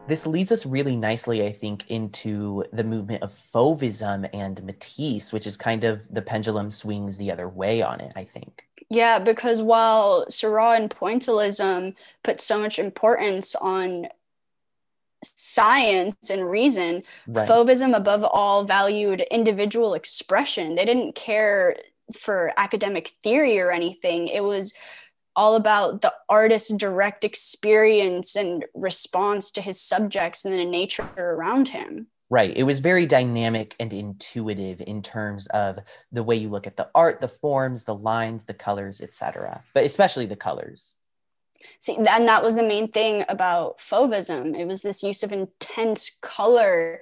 This 0.08 0.26
leads 0.26 0.52
us 0.52 0.64
really 0.64 0.96
nicely, 0.96 1.46
I 1.46 1.52
think, 1.52 1.90
into 1.90 2.64
the 2.72 2.84
movement 2.84 3.22
of 3.22 3.36
Fauvism 3.52 4.28
and 4.32 4.62
Matisse, 4.62 5.32
which 5.32 5.46
is 5.46 5.56
kind 5.56 5.84
of 5.84 6.06
the 6.12 6.22
pendulum 6.22 6.70
swings 6.70 7.16
the 7.16 7.30
other 7.30 7.48
way 7.48 7.82
on 7.82 8.00
it, 8.00 8.12
I 8.14 8.24
think. 8.24 8.66
Yeah, 8.88 9.18
because 9.18 9.62
while 9.62 10.30
Seurat 10.30 10.80
and 10.80 10.90
pointillism 10.90 11.94
put 12.22 12.40
so 12.40 12.58
much 12.58 12.78
importance 12.78 13.56
on 13.56 14.06
science 15.24 16.30
and 16.30 16.48
reason, 16.48 17.02
right. 17.26 17.48
Fauvism 17.48 17.96
above 17.96 18.22
all 18.22 18.64
valued 18.64 19.22
individual 19.30 19.94
expression. 19.94 20.76
They 20.76 20.84
didn't 20.84 21.16
care 21.16 21.76
for 22.14 22.52
academic 22.56 23.08
theory 23.08 23.58
or 23.58 23.72
anything. 23.72 24.28
It 24.28 24.44
was 24.44 24.72
all 25.36 25.54
about 25.54 26.00
the 26.00 26.12
artist's 26.28 26.72
direct 26.72 27.24
experience 27.24 28.34
and 28.34 28.64
response 28.74 29.50
to 29.52 29.62
his 29.62 29.80
subjects 29.80 30.44
and 30.44 30.58
the 30.58 30.64
nature 30.64 31.08
around 31.16 31.68
him. 31.68 32.08
Right. 32.28 32.56
It 32.56 32.64
was 32.64 32.80
very 32.80 33.06
dynamic 33.06 33.76
and 33.78 33.92
intuitive 33.92 34.82
in 34.84 35.02
terms 35.02 35.46
of 35.48 35.78
the 36.10 36.24
way 36.24 36.34
you 36.34 36.48
look 36.48 36.66
at 36.66 36.76
the 36.76 36.88
art, 36.92 37.20
the 37.20 37.28
forms, 37.28 37.84
the 37.84 37.94
lines, 37.94 38.44
the 38.44 38.54
colors, 38.54 39.00
etc. 39.00 39.62
But 39.74 39.84
especially 39.84 40.26
the 40.26 40.34
colors. 40.34 40.96
See, 41.78 41.96
and 41.96 42.06
that 42.06 42.42
was 42.42 42.56
the 42.56 42.62
main 42.62 42.88
thing 42.88 43.24
about 43.28 43.78
Fauvism. 43.78 44.58
It 44.58 44.66
was 44.66 44.82
this 44.82 45.02
use 45.02 45.22
of 45.22 45.32
intense 45.32 46.18
color 46.20 47.00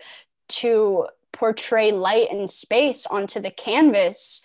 to 0.48 1.08
portray 1.32 1.90
light 1.90 2.28
and 2.30 2.48
space 2.48 3.06
onto 3.06 3.40
the 3.40 3.50
canvas 3.50 4.42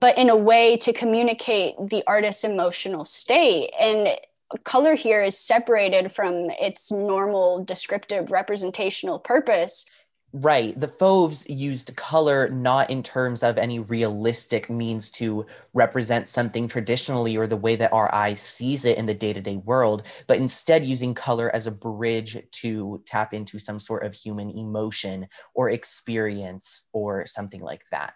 but 0.00 0.16
in 0.18 0.28
a 0.28 0.36
way 0.36 0.76
to 0.78 0.92
communicate 0.92 1.74
the 1.90 2.02
artist's 2.06 2.44
emotional 2.44 3.04
state. 3.04 3.70
And 3.80 4.16
color 4.64 4.94
here 4.94 5.22
is 5.22 5.38
separated 5.38 6.12
from 6.12 6.50
its 6.60 6.92
normal 6.92 7.64
descriptive 7.64 8.30
representational 8.30 9.18
purpose. 9.18 9.86
Right. 10.32 10.78
The 10.78 10.88
Fauves 10.88 11.48
used 11.48 11.96
color 11.96 12.48
not 12.50 12.90
in 12.90 13.02
terms 13.02 13.42
of 13.42 13.56
any 13.56 13.78
realistic 13.78 14.68
means 14.68 15.10
to 15.12 15.46
represent 15.72 16.28
something 16.28 16.68
traditionally 16.68 17.36
or 17.38 17.46
the 17.46 17.56
way 17.56 17.76
that 17.76 17.92
our 17.92 18.14
eye 18.14 18.34
sees 18.34 18.84
it 18.84 18.98
in 18.98 19.06
the 19.06 19.14
day 19.14 19.32
to 19.32 19.40
day 19.40 19.56
world, 19.56 20.02
but 20.26 20.36
instead 20.36 20.84
using 20.84 21.14
color 21.14 21.54
as 21.54 21.66
a 21.66 21.70
bridge 21.70 22.36
to 22.50 23.02
tap 23.06 23.32
into 23.32 23.58
some 23.58 23.78
sort 23.78 24.04
of 24.04 24.12
human 24.12 24.50
emotion 24.50 25.26
or 25.54 25.70
experience 25.70 26.82
or 26.92 27.24
something 27.24 27.60
like 27.60 27.84
that 27.90 28.14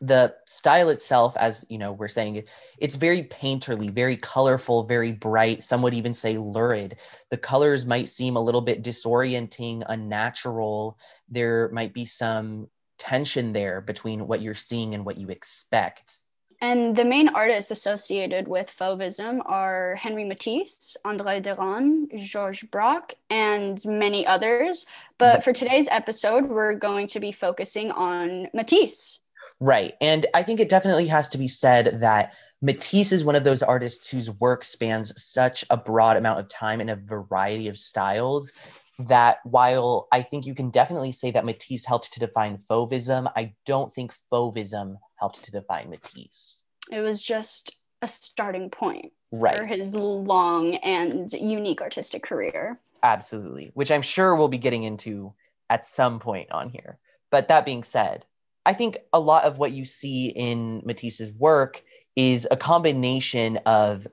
the 0.00 0.34
style 0.46 0.90
itself 0.90 1.36
as 1.36 1.64
you 1.68 1.78
know 1.78 1.92
we're 1.92 2.08
saying 2.08 2.42
it's 2.78 2.96
very 2.96 3.22
painterly 3.22 3.90
very 3.90 4.16
colorful 4.16 4.82
very 4.82 5.12
bright. 5.12 5.62
Some 5.62 5.82
would 5.82 5.94
even 5.94 6.12
say 6.12 6.38
lurid. 6.38 6.96
The 7.30 7.36
colors 7.36 7.86
might 7.86 8.08
seem 8.08 8.36
a 8.36 8.42
little 8.42 8.60
bit 8.60 8.82
disorienting 8.82 9.84
unnatural. 9.88 10.98
There 11.28 11.70
might 11.70 11.94
be 11.94 12.04
some 12.04 12.68
tension 12.98 13.52
there 13.52 13.80
between 13.80 14.26
what 14.26 14.42
you're 14.42 14.54
seeing 14.54 14.94
and 14.94 15.04
what 15.04 15.18
you 15.18 15.28
expect. 15.28 16.18
And 16.60 16.96
the 16.96 17.04
main 17.04 17.28
artists 17.28 17.70
associated 17.70 18.48
with 18.48 18.70
Fauvism 18.70 19.42
are 19.44 19.94
Henri 19.96 20.24
Matisse, 20.24 20.96
André 21.04 21.42
Derain, 21.42 22.08
Georges 22.16 22.68
Braque, 22.70 23.14
and 23.28 23.78
many 23.84 24.26
others. 24.26 24.86
But 25.18 25.34
mm-hmm. 25.34 25.42
for 25.42 25.52
today's 25.52 25.88
episode, 25.90 26.46
we're 26.46 26.74
going 26.74 27.08
to 27.08 27.20
be 27.20 27.30
focusing 27.30 27.90
on 27.90 28.48
Matisse. 28.54 29.20
Right. 29.60 29.94
And 30.00 30.26
I 30.34 30.42
think 30.42 30.60
it 30.60 30.68
definitely 30.68 31.06
has 31.06 31.28
to 31.30 31.38
be 31.38 31.48
said 31.48 32.00
that 32.00 32.34
Matisse 32.62 33.12
is 33.12 33.24
one 33.24 33.36
of 33.36 33.44
those 33.44 33.62
artists 33.62 34.10
whose 34.10 34.30
work 34.30 34.64
spans 34.64 35.12
such 35.22 35.64
a 35.70 35.76
broad 35.76 36.16
amount 36.16 36.40
of 36.40 36.48
time 36.48 36.80
in 36.80 36.88
a 36.88 36.96
variety 36.96 37.68
of 37.68 37.78
styles 37.78 38.52
that 38.98 39.38
while 39.44 40.08
I 40.10 40.22
think 40.22 40.46
you 40.46 40.54
can 40.54 40.70
definitely 40.70 41.12
say 41.12 41.30
that 41.32 41.44
Matisse 41.44 41.84
helped 41.84 42.12
to 42.14 42.20
define 42.20 42.58
Fauvism, 42.70 43.30
I 43.36 43.54
don't 43.66 43.92
think 43.92 44.14
Fauvism 44.32 44.96
helped 45.16 45.44
to 45.44 45.50
define 45.50 45.90
Matisse. 45.90 46.62
It 46.90 47.00
was 47.00 47.22
just 47.22 47.72
a 48.00 48.08
starting 48.08 48.70
point 48.70 49.12
right. 49.32 49.56
for 49.56 49.66
his 49.66 49.94
long 49.94 50.76
and 50.76 51.30
unique 51.32 51.82
artistic 51.82 52.22
career. 52.22 52.78
Absolutely, 53.02 53.70
which 53.74 53.90
I'm 53.90 54.02
sure 54.02 54.34
we'll 54.34 54.48
be 54.48 54.58
getting 54.58 54.84
into 54.84 55.34
at 55.68 55.84
some 55.84 56.18
point 56.18 56.50
on 56.52 56.70
here. 56.70 56.98
But 57.30 57.48
that 57.48 57.66
being 57.66 57.82
said, 57.82 58.24
I 58.66 58.72
think 58.72 58.98
a 59.12 59.20
lot 59.20 59.44
of 59.44 59.58
what 59.58 59.72
you 59.72 59.84
see 59.84 60.26
in 60.26 60.82
Matisse's 60.84 61.32
work 61.32 61.82
is 62.16 62.48
a 62.50 62.56
combination 62.56 63.58
of 63.58 64.06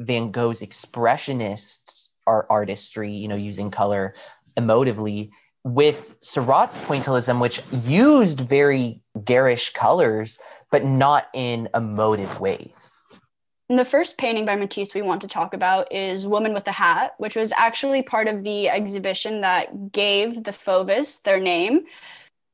Van 0.00 0.32
Gogh's 0.32 0.62
expressionist 0.62 2.08
art 2.26 2.46
artistry, 2.50 3.12
you 3.12 3.28
know, 3.28 3.36
using 3.36 3.70
color 3.70 4.14
emotively, 4.56 5.30
with 5.62 6.16
Seurat's 6.20 6.76
pointillism, 6.76 7.40
which 7.40 7.62
used 7.84 8.40
very 8.40 9.00
garish 9.24 9.72
colors, 9.72 10.40
but 10.70 10.84
not 10.84 11.28
in 11.32 11.68
emotive 11.74 12.40
ways. 12.40 12.96
And 13.68 13.78
the 13.78 13.84
first 13.84 14.18
painting 14.18 14.44
by 14.44 14.56
Matisse 14.56 14.94
we 14.94 15.02
want 15.02 15.20
to 15.20 15.28
talk 15.28 15.54
about 15.54 15.92
is 15.92 16.26
Woman 16.26 16.54
with 16.54 16.66
a 16.66 16.72
Hat, 16.72 17.14
which 17.18 17.36
was 17.36 17.52
actually 17.52 18.02
part 18.02 18.26
of 18.26 18.42
the 18.42 18.68
exhibition 18.68 19.42
that 19.42 19.92
gave 19.92 20.42
the 20.42 20.50
Fauvists 20.50 21.22
their 21.22 21.40
name 21.40 21.84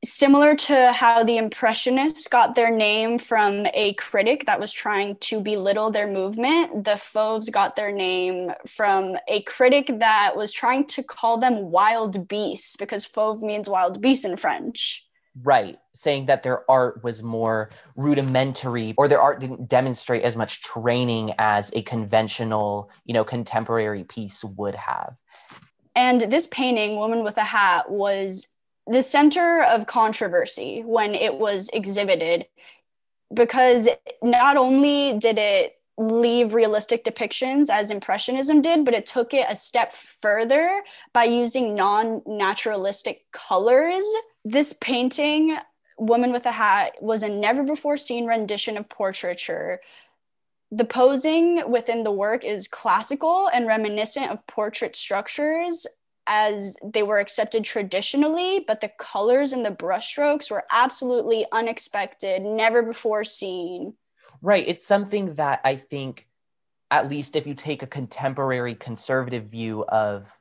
similar 0.03 0.55
to 0.55 0.91
how 0.91 1.23
the 1.23 1.37
Impressionists 1.37 2.27
got 2.27 2.55
their 2.55 2.75
name 2.75 3.19
from 3.19 3.65
a 3.73 3.93
critic 3.93 4.45
that 4.45 4.59
was 4.59 4.71
trying 4.71 5.15
to 5.17 5.41
belittle 5.41 5.91
their 5.91 6.11
movement, 6.11 6.83
the 6.83 6.97
Fauves 6.97 7.49
got 7.49 7.75
their 7.75 7.91
name 7.91 8.51
from 8.67 9.17
a 9.27 9.41
critic 9.43 9.89
that 9.99 10.33
was 10.35 10.51
trying 10.51 10.85
to 10.87 11.03
call 11.03 11.37
them 11.37 11.71
wild 11.71 12.27
beasts 12.27 12.77
because 12.77 13.05
Fauve 13.05 13.41
means 13.41 13.69
wild 13.69 14.01
beast 14.01 14.25
in 14.25 14.37
French. 14.37 15.03
Right, 15.43 15.77
saying 15.93 16.25
that 16.25 16.41
their 16.41 16.69
art 16.69 17.03
was 17.03 17.21
more 17.21 17.69
rudimentary 17.95 18.95
or 18.97 19.07
their 19.07 19.21
art 19.21 19.39
didn't 19.39 19.67
demonstrate 19.67 20.23
as 20.23 20.35
much 20.35 20.61
training 20.63 21.33
as 21.37 21.71
a 21.75 21.83
conventional, 21.83 22.89
you 23.05 23.13
know, 23.13 23.23
contemporary 23.23 24.03
piece 24.03 24.43
would 24.43 24.73
have. 24.73 25.15
And 25.95 26.21
this 26.21 26.47
painting, 26.47 26.95
Woman 26.95 27.23
with 27.23 27.37
a 27.37 27.43
Hat, 27.43 27.89
was 27.89 28.47
the 28.87 29.01
center 29.01 29.63
of 29.63 29.85
controversy 29.85 30.81
when 30.85 31.13
it 31.13 31.35
was 31.35 31.69
exhibited 31.73 32.45
because 33.33 33.89
not 34.21 34.55
only 34.55 35.17
did 35.17 35.37
it 35.37 35.77
leave 35.97 36.53
realistic 36.53 37.03
depictions 37.03 37.69
as 37.69 37.91
Impressionism 37.91 38.61
did, 38.61 38.85
but 38.85 38.93
it 38.93 39.05
took 39.05 39.33
it 39.33 39.47
a 39.49 39.55
step 39.55 39.91
further 39.91 40.83
by 41.11 41.23
using 41.23 41.75
non 41.75 42.21
naturalistic 42.25 43.25
colors. 43.31 44.05
This 44.45 44.73
painting, 44.73 45.57
Woman 45.97 46.31
with 46.31 46.45
a 46.45 46.51
Hat, 46.51 46.93
was 47.01 47.23
a 47.23 47.29
never 47.29 47.63
before 47.63 47.97
seen 47.97 48.27
rendition 48.27 48.77
of 48.77 48.87
portraiture. 48.87 49.81
The 50.71 50.85
posing 50.85 51.69
within 51.69 52.03
the 52.03 52.11
work 52.11 52.43
is 52.43 52.67
classical 52.67 53.49
and 53.53 53.65
reminiscent 53.65 54.31
of 54.31 54.45
portrait 54.47 54.95
structures 54.95 55.87
as 56.27 56.75
they 56.83 57.03
were 57.03 57.19
accepted 57.19 57.63
traditionally, 57.63 58.63
but 58.67 58.81
the 58.81 58.91
colors 58.99 59.53
and 59.53 59.65
the 59.65 59.71
brushstrokes 59.71 60.51
were 60.51 60.65
absolutely 60.71 61.45
unexpected, 61.51 62.41
never 62.41 62.83
before 62.83 63.23
seen. 63.23 63.93
Right. 64.41 64.67
It's 64.67 64.85
something 64.85 65.33
that 65.35 65.61
I 65.63 65.75
think, 65.75 66.27
at 66.91 67.09
least 67.09 67.35
if 67.35 67.47
you 67.47 67.53
take 67.53 67.83
a 67.83 67.87
contemporary 67.87 68.75
conservative 68.75 69.45
view 69.45 69.83
of 69.85 70.31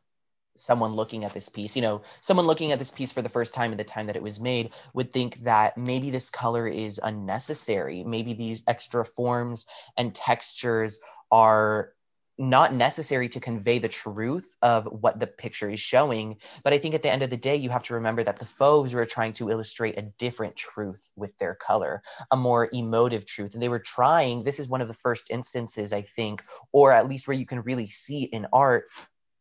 someone 0.55 0.93
looking 0.93 1.25
at 1.25 1.35
this 1.35 1.49
piece, 1.49 1.77
you 1.77 1.83
know, 1.83 2.03
someone 2.21 2.47
looking 2.47 2.73
at 2.73 2.79
this 2.79 2.91
piece 2.91 3.13
for 3.13 3.23
the 3.23 3.29
first 3.29 3.53
time 3.55 3.73
at 3.73 3.79
the 3.79 3.85
time 3.85 4.07
that 4.07 4.17
it 4.17 4.23
was 4.23 4.41
made 4.41 4.71
would 4.95 5.13
think 5.13 5.37
that 5.37 5.77
maybe 5.77 6.11
this 6.11 6.31
color 6.31 6.67
is 6.67 7.01
unnecessary. 7.03 8.05
Maybe 8.05 8.33
these 8.33 8.63
extra 8.67 9.05
forms 9.05 9.67
and 9.97 10.15
textures 10.15 10.99
are 11.31 11.93
not 12.39 12.75
necessary 12.75 13.29
to 13.31 13.41
convey 13.41 13.79
the 13.79 13.89
truth 13.89 14.57
of 14.61 14.85
what 14.87 15.19
the 15.19 15.27
picture 15.27 15.71
is 15.71 15.81
showing. 15.81 16.37
But 16.63 16.73
I 16.73 16.79
think 16.79 16.95
at 16.95 17.03
the 17.03 17.11
end 17.11 17.23
of 17.23 17.31
the 17.31 17.37
day, 17.37 17.57
you 17.57 17.71
have 17.71 17.83
to 17.85 17.95
remember 17.95 18.23
that 18.23 18.39
the 18.39 18.45
Fauves 18.45 18.93
were 18.93 19.07
trying 19.07 19.33
to 19.35 19.51
illustrate 19.51 19.99
a 19.99 20.03
different 20.19 20.55
truth 20.55 21.11
with 21.17 21.37
their 21.39 21.55
color, 21.55 22.03
a 22.31 22.37
more 22.37 22.69
emotive 22.73 23.25
truth. 23.25 23.55
And 23.55 23.63
they 23.63 23.71
were 23.71 23.79
trying, 23.79 24.45
this 24.45 24.61
is 24.61 24.69
one 24.69 24.83
of 24.83 24.89
the 24.89 24.95
first 24.95 25.31
instances, 25.31 25.93
I 25.93 26.03
think, 26.03 26.45
or 26.73 26.93
at 26.93 27.09
least 27.09 27.27
where 27.27 27.37
you 27.37 27.47
can 27.47 27.63
really 27.63 27.87
see 27.87 28.25
in 28.25 28.47
art, 28.53 28.87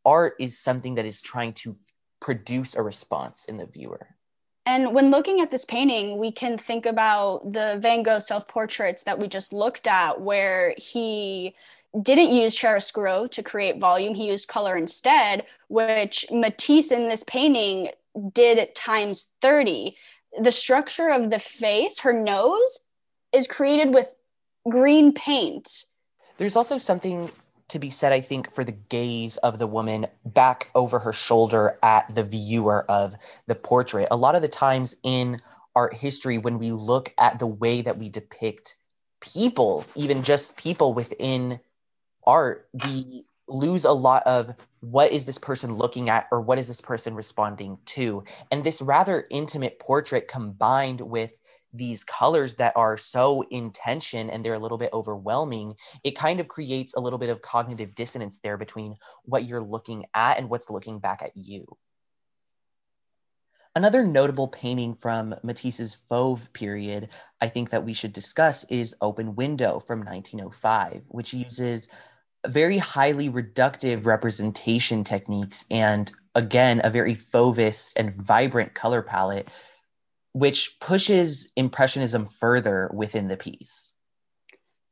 art 0.05 0.35
is 0.39 0.59
something 0.59 0.95
that 0.95 1.05
is 1.05 1.21
trying 1.21 1.53
to 1.53 1.75
produce 2.21 2.75
a 2.75 2.81
response 2.81 3.45
in 3.45 3.57
the 3.57 3.67
viewer. 3.67 4.07
And 4.65 4.95
when 4.95 5.11
looking 5.11 5.41
at 5.41 5.51
this 5.51 5.63
painting, 5.63 6.17
we 6.17 6.31
can 6.31 6.57
think 6.57 6.87
about 6.87 7.51
the 7.51 7.77
Van 7.79 8.01
Gogh 8.01 8.19
self 8.19 8.47
portraits 8.47 9.03
that 9.03 9.19
we 9.19 9.27
just 9.27 9.53
looked 9.53 9.85
at, 9.85 10.21
where 10.21 10.73
he 10.77 11.55
didn't 12.01 12.31
use 12.31 12.55
chiaroscuro 12.55 13.29
to 13.29 13.43
create 13.43 13.79
volume. 13.79 14.13
He 14.13 14.27
used 14.27 14.47
color 14.47 14.75
instead, 14.75 15.45
which 15.69 16.25
Matisse 16.31 16.91
in 16.91 17.09
this 17.09 17.23
painting 17.23 17.89
did 18.33 18.73
times 18.75 19.31
30. 19.41 19.95
The 20.41 20.51
structure 20.51 21.09
of 21.09 21.29
the 21.29 21.39
face, 21.39 21.99
her 21.99 22.13
nose, 22.13 22.79
is 23.31 23.47
created 23.47 23.93
with 23.93 24.21
green 24.69 25.13
paint. 25.13 25.85
There's 26.37 26.55
also 26.55 26.77
something 26.77 27.31
to 27.67 27.79
be 27.79 27.89
said, 27.89 28.11
I 28.11 28.21
think, 28.21 28.53
for 28.53 28.63
the 28.63 28.73
gaze 28.73 29.37
of 29.37 29.57
the 29.57 29.67
woman 29.67 30.05
back 30.25 30.69
over 30.75 30.99
her 30.99 31.13
shoulder 31.13 31.79
at 31.81 32.13
the 32.13 32.23
viewer 32.23 32.85
of 32.89 33.15
the 33.47 33.55
portrait. 33.55 34.07
A 34.11 34.17
lot 34.17 34.35
of 34.35 34.41
the 34.41 34.47
times 34.47 34.95
in 35.03 35.39
art 35.75 35.93
history, 35.93 36.37
when 36.37 36.59
we 36.59 36.71
look 36.71 37.13
at 37.17 37.39
the 37.39 37.47
way 37.47 37.81
that 37.81 37.97
we 37.97 38.09
depict 38.09 38.75
people, 39.19 39.85
even 39.95 40.23
just 40.23 40.55
people 40.57 40.93
within 40.93 41.59
art, 42.25 42.67
we 42.83 43.25
lose 43.47 43.85
a 43.85 43.91
lot 43.91 44.23
of 44.25 44.55
what 44.79 45.11
is 45.11 45.25
this 45.25 45.37
person 45.37 45.75
looking 45.75 46.09
at 46.09 46.27
or 46.31 46.41
what 46.41 46.59
is 46.59 46.67
this 46.67 46.81
person 46.81 47.13
responding 47.13 47.77
to. 47.85 48.23
And 48.51 48.63
this 48.63 48.81
rather 48.81 49.25
intimate 49.29 49.79
portrait 49.79 50.27
combined 50.27 51.01
with 51.01 51.39
these 51.73 52.03
colors 52.03 52.55
that 52.55 52.73
are 52.75 52.97
so 52.97 53.43
in 53.49 53.71
tension 53.71 54.29
and 54.29 54.43
they're 54.43 54.53
a 54.53 54.59
little 54.59 54.77
bit 54.77 54.93
overwhelming, 54.93 55.75
it 56.03 56.11
kind 56.11 56.39
of 56.39 56.47
creates 56.47 56.93
a 56.95 56.99
little 56.99 57.19
bit 57.19 57.29
of 57.29 57.41
cognitive 57.41 57.95
dissonance 57.95 58.39
there 58.39 58.57
between 58.57 58.95
what 59.23 59.45
you're 59.45 59.61
looking 59.61 60.05
at 60.13 60.37
and 60.37 60.49
what's 60.49 60.69
looking 60.69 60.99
back 60.99 61.21
at 61.21 61.31
you. 61.35 61.65
Another 63.77 64.07
notable 64.07 64.47
painting 64.47 64.95
from 64.95 65.35
Matisse's 65.43 65.97
Fauve 66.07 66.53
period, 66.53 67.09
I 67.41 67.49
think 67.49 67.71
that 67.71 67.83
we 67.83 67.93
should 67.93 68.13
discuss, 68.13 68.63
is 68.69 68.95
Open 69.01 69.35
Window 69.35 69.79
from 69.79 69.99
1905, 69.99 71.03
which 71.09 71.33
uses 71.33 71.89
very 72.49 72.77
highly 72.77 73.29
reductive 73.29 74.05
representation 74.05 75.03
techniques 75.03 75.65
and 75.71 76.11
again 76.33 76.81
a 76.83 76.89
very 76.89 77.13
fauvist 77.13 77.93
and 77.95 78.15
vibrant 78.15 78.73
color 78.73 79.01
palette 79.01 79.49
which 80.33 80.77
pushes 80.81 81.49
impressionism 81.55 82.25
further 82.25 82.91
within 82.93 83.29
the 83.29 83.37
piece. 83.37 83.93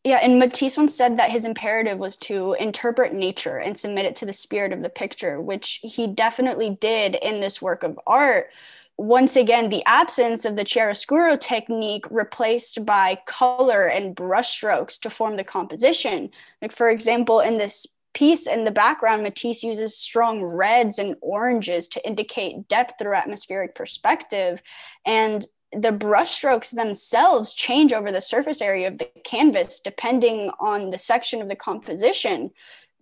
Yeah 0.04 0.20
and 0.22 0.40
matisse 0.40 0.78
once 0.78 0.96
said 0.96 1.18
that 1.18 1.32
his 1.32 1.46
imperative 1.46 1.98
was 1.98 2.16
to 2.18 2.54
interpret 2.60 3.14
nature 3.14 3.58
and 3.58 3.78
submit 3.78 4.06
it 4.06 4.16
to 4.16 4.26
the 4.26 4.34
spirit 4.34 4.72
of 4.72 4.82
the 4.82 4.90
picture 4.90 5.42
which 5.42 5.80
he 5.84 6.08
definitely 6.08 6.72
did 6.82 7.16
in 7.16 7.40
this 7.40 7.62
work 7.62 7.84
of 7.84 8.00
art 8.08 8.50
once 8.98 9.36
again, 9.36 9.70
the 9.70 9.84
absence 9.86 10.46
of 10.46 10.56
the 10.56 10.64
chiaroscuro 10.64 11.40
technique 11.40 12.06
replaced 12.12 12.86
by 12.86 13.18
color 13.26 13.88
and 13.88 14.16
brushstrokes 14.16 15.00
to 15.00 15.10
form 15.10 15.36
the 15.36 15.44
composition. 15.44 16.30
Like, 16.62 16.72
for 16.72 16.90
example, 16.90 17.40
in 17.40 17.58
this 17.58 17.88
piece 18.14 18.48
in 18.48 18.66
the 18.66 18.72
background, 18.72 19.24
Matisse 19.24 19.64
uses 19.64 19.98
strong 19.98 20.44
reds 20.44 21.00
and 21.00 21.16
oranges 21.22 21.88
to 21.90 22.08
indicate 22.08 22.68
depth 22.68 22.94
through 23.00 23.16
atmospheric 23.16 23.74
perspective. 23.74 24.62
And 25.06 25.46
the 25.72 25.92
brushstrokes 25.92 26.76
themselves 26.76 27.54
change 27.56 27.94
over 27.94 28.12
the 28.12 28.22
surface 28.22 28.62
area 28.62 28.88
of 28.88 29.00
the 29.00 29.10
canvas 29.24 29.80
depending 29.80 30.52
on 30.60 30.92
the 30.92 31.00
section 31.00 31.42
of 31.42 31.48
the 31.48 31.56
composition 31.56 32.52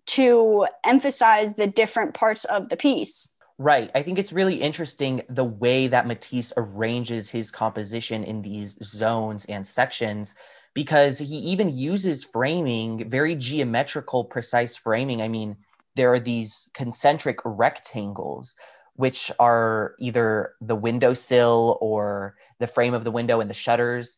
to 0.05 0.65
emphasize 0.85 1.55
the 1.55 1.67
different 1.67 2.13
parts 2.13 2.45
of 2.45 2.69
the 2.69 2.77
piece. 2.77 3.29
Right. 3.61 3.91
I 3.93 4.01
think 4.01 4.17
it's 4.17 4.33
really 4.33 4.55
interesting 4.55 5.21
the 5.29 5.43
way 5.43 5.85
that 5.85 6.07
Matisse 6.07 6.51
arranges 6.57 7.29
his 7.29 7.51
composition 7.51 8.23
in 8.23 8.41
these 8.41 8.75
zones 8.81 9.45
and 9.45 9.67
sections 9.67 10.33
because 10.73 11.19
he 11.19 11.35
even 11.35 11.69
uses 11.69 12.23
framing, 12.23 13.07
very 13.07 13.35
geometrical, 13.35 14.23
precise 14.23 14.75
framing. 14.75 15.21
I 15.21 15.27
mean, 15.27 15.57
there 15.95 16.11
are 16.11 16.19
these 16.19 16.71
concentric 16.73 17.37
rectangles, 17.45 18.55
which 18.95 19.31
are 19.37 19.93
either 19.99 20.55
the 20.59 20.75
windowsill 20.75 21.77
or 21.81 22.37
the 22.57 22.65
frame 22.65 22.95
of 22.95 23.03
the 23.03 23.11
window 23.11 23.41
and 23.41 23.49
the 23.49 23.53
shutters. 23.53 24.15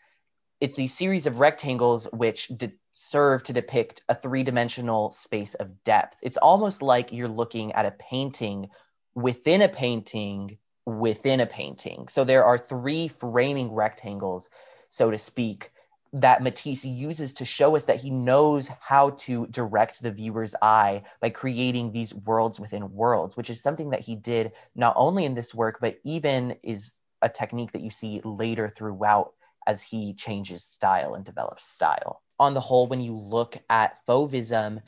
It's 0.61 0.75
these 0.75 0.93
series 0.93 1.25
of 1.25 1.39
rectangles 1.39 2.05
which 2.13 2.47
de- 2.47 2.71
serve 2.93 3.43
to 3.43 3.51
depict 3.51 4.03
a 4.07 4.15
three 4.15 4.43
dimensional 4.43 5.11
space 5.11 5.53
of 5.55 5.83
depth. 5.83 6.19
It's 6.21 6.37
almost 6.37 6.81
like 6.81 7.11
you're 7.11 7.27
looking 7.27 7.73
at 7.73 7.85
a 7.85 7.91
painting 7.91 8.69
within 9.15 9.61
a 9.61 9.69
painting 9.69 10.57
within 10.85 11.39
a 11.39 11.45
painting. 11.45 12.07
So 12.07 12.23
there 12.23 12.45
are 12.45 12.57
three 12.57 13.07
framing 13.07 13.71
rectangles, 13.71 14.49
so 14.89 15.11
to 15.11 15.17
speak, 15.17 15.71
that 16.13 16.43
Matisse 16.43 16.85
uses 16.85 17.33
to 17.33 17.45
show 17.45 17.75
us 17.75 17.85
that 17.85 17.99
he 17.99 18.11
knows 18.11 18.69
how 18.79 19.11
to 19.11 19.47
direct 19.47 20.03
the 20.03 20.11
viewer's 20.11 20.55
eye 20.61 21.03
by 21.21 21.29
creating 21.29 21.91
these 21.91 22.13
worlds 22.13 22.59
within 22.59 22.93
worlds, 22.93 23.35
which 23.35 23.49
is 23.49 23.61
something 23.61 23.89
that 23.91 24.01
he 24.01 24.15
did 24.15 24.51
not 24.75 24.93
only 24.95 25.25
in 25.25 25.33
this 25.33 25.55
work, 25.55 25.79
but 25.81 25.97
even 26.03 26.55
is 26.61 26.95
a 27.21 27.29
technique 27.29 27.71
that 27.71 27.81
you 27.81 27.89
see 27.89 28.21
later 28.23 28.67
throughout 28.69 29.33
as 29.65 29.81
he 29.81 30.13
changes 30.13 30.63
style 30.63 31.15
and 31.15 31.25
develops 31.25 31.65
style. 31.65 32.21
On 32.39 32.53
the 32.53 32.59
whole, 32.59 32.85
when 32.87 33.01
you 33.01 33.17
look 33.17 33.57
at 33.69 34.05
Fauvism, 34.05 34.81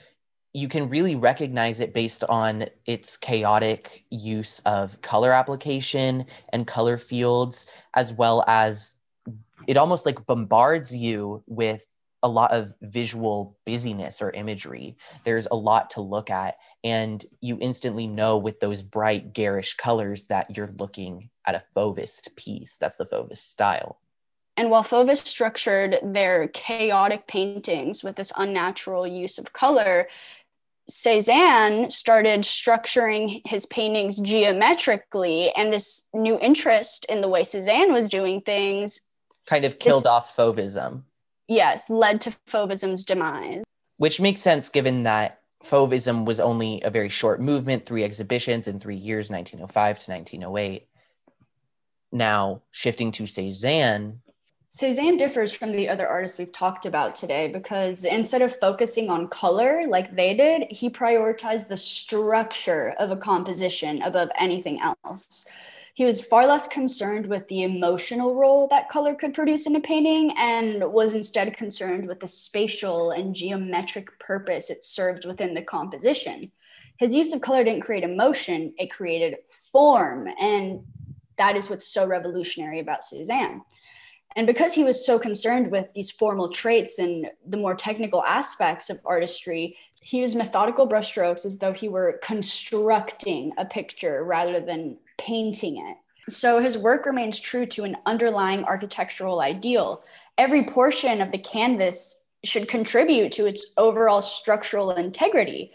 you 0.55 0.69
can 0.69 0.87
really 0.87 1.15
recognize 1.15 1.81
it 1.81 1.93
based 1.93 2.23
on 2.23 2.63
its 2.85 3.17
chaotic 3.17 4.05
use 4.09 4.59
of 4.59 5.01
color 5.01 5.33
application 5.33 6.25
and 6.53 6.65
color 6.65 6.97
fields, 6.97 7.65
as 7.93 8.13
well 8.13 8.41
as 8.47 8.95
it 9.67 9.75
almost 9.75 10.05
like 10.05 10.25
bombards 10.25 10.95
you 10.95 11.43
with 11.45 11.85
a 12.23 12.29
lot 12.29 12.53
of 12.53 12.73
visual 12.81 13.57
busyness 13.65 14.21
or 14.21 14.31
imagery. 14.31 14.95
There's 15.25 15.45
a 15.51 15.55
lot 15.55 15.89
to 15.91 16.01
look 16.01 16.29
at, 16.29 16.55
and 16.85 17.23
you 17.41 17.57
instantly 17.59 18.07
know 18.07 18.37
with 18.37 18.61
those 18.61 18.81
bright, 18.81 19.33
garish 19.33 19.73
colors 19.73 20.23
that 20.27 20.55
you're 20.55 20.73
looking 20.79 21.31
at 21.45 21.55
a 21.55 21.63
Fauvist 21.75 22.33
piece. 22.37 22.77
That's 22.77 22.95
the 22.95 23.05
Fauvist 23.05 23.51
style. 23.51 23.99
And 24.57 24.69
while 24.69 24.83
Fauves 24.83 25.19
structured 25.19 25.97
their 26.01 26.47
chaotic 26.47 27.27
paintings 27.27 28.05
with 28.05 28.15
this 28.15 28.31
unnatural 28.37 29.05
use 29.05 29.37
of 29.37 29.51
color, 29.51 30.07
Cezanne 30.87 31.89
started 31.89 32.41
structuring 32.41 33.41
his 33.47 33.65
paintings 33.65 34.19
geometrically, 34.19 35.51
and 35.55 35.73
this 35.73 36.07
new 36.13 36.39
interest 36.39 37.05
in 37.09 37.21
the 37.21 37.27
way 37.27 37.43
Cezanne 37.43 37.91
was 37.91 38.07
doing 38.07 38.41
things 38.41 39.01
kind 39.45 39.65
of 39.65 39.79
killed 39.79 40.05
off 40.05 40.35
Fauvism. 40.35 41.03
Yes, 41.47 41.89
led 41.89 42.21
to 42.21 42.35
Fauvism's 42.47 43.03
demise. 43.03 43.63
Which 43.97 44.19
makes 44.19 44.41
sense 44.41 44.69
given 44.69 45.03
that 45.03 45.41
Fauvism 45.63 46.25
was 46.25 46.39
only 46.39 46.81
a 46.83 46.89
very 46.89 47.09
short 47.09 47.41
movement, 47.41 47.85
three 47.85 48.03
exhibitions 48.03 48.67
in 48.67 48.79
three 48.79 48.95
years, 48.95 49.29
1905 49.29 49.99
to 49.99 50.11
1908. 50.11 50.87
Now, 52.11 52.61
shifting 52.71 53.11
to 53.13 53.25
Cezanne. 53.25 54.21
Cezanne 54.75 55.15
differs 55.15 55.53
from 55.53 55.71
the 55.71 55.87
other 55.87 56.05
artists 56.05 56.37
we've 56.37 56.51
talked 56.51 56.85
about 56.85 57.15
today 57.15 57.47
because 57.47 58.03
instead 58.03 58.41
of 58.41 58.59
focusing 58.59 59.09
on 59.09 59.29
color 59.29 59.85
like 59.87 60.13
they 60.13 60.33
did, 60.33 60.69
he 60.69 60.89
prioritized 60.89 61.69
the 61.69 61.77
structure 61.77 62.93
of 62.99 63.09
a 63.09 63.15
composition 63.15 64.01
above 64.01 64.27
anything 64.37 64.81
else. 64.81 65.47
He 65.93 66.03
was 66.03 66.25
far 66.25 66.45
less 66.45 66.67
concerned 66.67 67.25
with 67.27 67.47
the 67.47 67.63
emotional 67.63 68.35
role 68.35 68.67
that 68.67 68.89
color 68.89 69.15
could 69.15 69.33
produce 69.33 69.65
in 69.65 69.77
a 69.77 69.79
painting 69.79 70.33
and 70.37 70.91
was 70.91 71.13
instead 71.13 71.55
concerned 71.55 72.05
with 72.05 72.19
the 72.19 72.27
spatial 72.27 73.11
and 73.11 73.33
geometric 73.33 74.19
purpose 74.19 74.69
it 74.69 74.83
served 74.83 75.25
within 75.25 75.53
the 75.53 75.61
composition. 75.61 76.51
His 76.97 77.15
use 77.15 77.31
of 77.31 77.39
color 77.39 77.63
didn't 77.63 77.85
create 77.85 78.03
emotion, 78.03 78.73
it 78.77 78.91
created 78.91 79.37
form. 79.71 80.27
And 80.37 80.81
that 81.37 81.55
is 81.55 81.69
what's 81.69 81.87
so 81.87 82.05
revolutionary 82.05 82.81
about 82.81 83.05
Cezanne. 83.05 83.61
And 84.35 84.45
because 84.45 84.73
he 84.73 84.83
was 84.83 85.05
so 85.05 85.17
concerned 85.17 85.71
with 85.71 85.93
these 85.93 86.11
formal 86.11 86.49
traits 86.49 86.99
and 86.99 87.29
the 87.47 87.57
more 87.57 87.75
technical 87.75 88.23
aspects 88.23 88.89
of 88.89 88.99
artistry, 89.05 89.77
he 90.01 90.19
used 90.19 90.37
methodical 90.37 90.87
brushstrokes 90.87 91.45
as 91.45 91.57
though 91.57 91.73
he 91.73 91.87
were 91.87 92.19
constructing 92.21 93.53
a 93.57 93.65
picture 93.65 94.23
rather 94.23 94.59
than 94.59 94.97
painting 95.17 95.77
it. 95.77 95.97
So 96.29 96.59
his 96.59 96.77
work 96.77 97.05
remains 97.05 97.39
true 97.39 97.65
to 97.67 97.85
an 97.85 97.97
underlying 98.05 98.63
architectural 98.65 99.39
ideal. 99.39 100.03
Every 100.37 100.63
portion 100.63 101.21
of 101.21 101.31
the 101.31 101.37
canvas 101.37 102.25
should 102.43 102.67
contribute 102.67 103.31
to 103.33 103.45
its 103.45 103.73
overall 103.77 104.21
structural 104.21 104.91
integrity. 104.91 105.71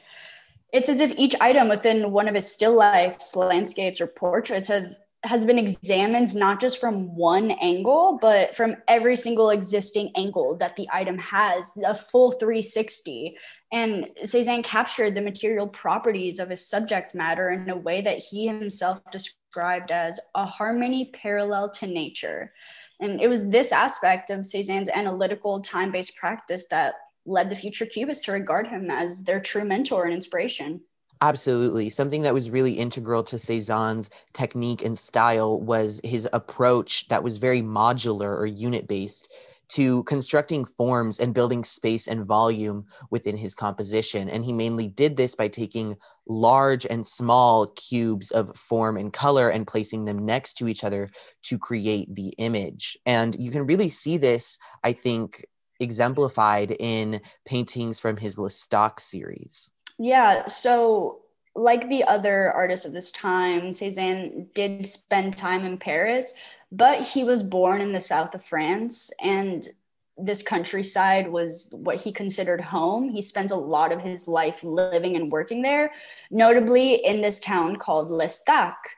It's 0.72 0.88
as 0.88 1.00
if 1.00 1.12
each 1.16 1.34
item 1.40 1.68
within 1.68 2.12
one 2.12 2.28
of 2.28 2.34
his 2.34 2.52
still 2.52 2.76
lifes, 2.76 3.34
landscapes, 3.34 4.00
or 4.00 4.06
portraits 4.06 4.68
have 4.68 4.94
has 5.22 5.44
been 5.44 5.58
examined 5.58 6.34
not 6.34 6.60
just 6.60 6.80
from 6.80 7.14
one 7.14 7.50
angle, 7.50 8.18
but 8.20 8.56
from 8.56 8.76
every 8.88 9.16
single 9.16 9.50
existing 9.50 10.10
angle 10.16 10.56
that 10.56 10.76
the 10.76 10.88
item 10.90 11.18
has, 11.18 11.76
a 11.84 11.94
full 11.94 12.32
360. 12.32 13.36
And 13.72 14.08
Cezanne 14.24 14.62
captured 14.62 15.14
the 15.14 15.20
material 15.20 15.68
properties 15.68 16.38
of 16.38 16.48
his 16.48 16.66
subject 16.66 17.14
matter 17.14 17.50
in 17.50 17.68
a 17.68 17.76
way 17.76 18.00
that 18.00 18.18
he 18.18 18.46
himself 18.46 19.00
described 19.10 19.90
as 19.90 20.18
a 20.34 20.46
harmony 20.46 21.10
parallel 21.12 21.70
to 21.72 21.86
nature. 21.86 22.52
And 22.98 23.20
it 23.20 23.28
was 23.28 23.50
this 23.50 23.72
aspect 23.72 24.30
of 24.30 24.46
Cezanne's 24.46 24.88
analytical, 24.88 25.60
time 25.60 25.92
based 25.92 26.16
practice 26.16 26.66
that 26.68 26.94
led 27.26 27.50
the 27.50 27.56
future 27.56 27.86
Cubists 27.86 28.24
to 28.24 28.32
regard 28.32 28.68
him 28.68 28.90
as 28.90 29.24
their 29.24 29.40
true 29.40 29.64
mentor 29.64 30.04
and 30.04 30.14
inspiration. 30.14 30.80
Absolutely. 31.22 31.90
Something 31.90 32.22
that 32.22 32.32
was 32.32 32.50
really 32.50 32.72
integral 32.72 33.22
to 33.24 33.38
Cezanne's 33.38 34.08
technique 34.32 34.82
and 34.82 34.98
style 34.98 35.60
was 35.60 36.00
his 36.02 36.26
approach 36.32 37.08
that 37.08 37.22
was 37.22 37.36
very 37.36 37.60
modular 37.60 38.38
or 38.38 38.46
unit 38.46 38.88
based 38.88 39.30
to 39.68 40.02
constructing 40.04 40.64
forms 40.64 41.20
and 41.20 41.34
building 41.34 41.62
space 41.62 42.08
and 42.08 42.24
volume 42.24 42.86
within 43.10 43.36
his 43.36 43.54
composition. 43.54 44.28
And 44.30 44.44
he 44.44 44.52
mainly 44.52 44.88
did 44.88 45.16
this 45.16 45.34
by 45.34 45.48
taking 45.48 45.96
large 46.26 46.86
and 46.86 47.06
small 47.06 47.66
cubes 47.68 48.30
of 48.30 48.56
form 48.56 48.96
and 48.96 49.12
color 49.12 49.50
and 49.50 49.66
placing 49.66 50.06
them 50.06 50.24
next 50.24 50.54
to 50.54 50.68
each 50.68 50.84
other 50.84 51.10
to 51.42 51.58
create 51.58 52.12
the 52.14 52.30
image. 52.38 52.98
And 53.04 53.36
you 53.38 53.50
can 53.50 53.66
really 53.66 53.90
see 53.90 54.16
this, 54.16 54.58
I 54.82 54.94
think, 54.94 55.44
exemplified 55.78 56.74
in 56.80 57.20
paintings 57.44 58.00
from 58.00 58.16
his 58.16 58.38
L'Estaque 58.38 59.00
series. 59.00 59.70
Yeah. 60.02 60.46
So, 60.46 61.20
like 61.54 61.90
the 61.90 62.04
other 62.04 62.50
artists 62.50 62.86
of 62.86 62.92
this 62.92 63.12
time, 63.12 63.70
Cezanne 63.74 64.48
did 64.54 64.86
spend 64.86 65.36
time 65.36 65.66
in 65.66 65.76
Paris, 65.76 66.32
but 66.72 67.02
he 67.02 67.22
was 67.22 67.42
born 67.42 67.82
in 67.82 67.92
the 67.92 68.00
south 68.00 68.34
of 68.34 68.42
France 68.42 69.10
and 69.20 69.68
this 70.16 70.42
countryside 70.42 71.28
was 71.30 71.68
what 71.72 72.00
he 72.00 72.12
considered 72.12 72.60
home. 72.60 73.10
He 73.10 73.20
spends 73.20 73.52
a 73.52 73.56
lot 73.56 73.92
of 73.92 74.00
his 74.00 74.26
life 74.26 74.62
living 74.64 75.16
and 75.16 75.30
working 75.30 75.62
there, 75.62 75.92
notably 76.30 76.94
in 76.94 77.20
this 77.20 77.40
town 77.40 77.76
called 77.76 78.10
L'Estaque. 78.10 78.90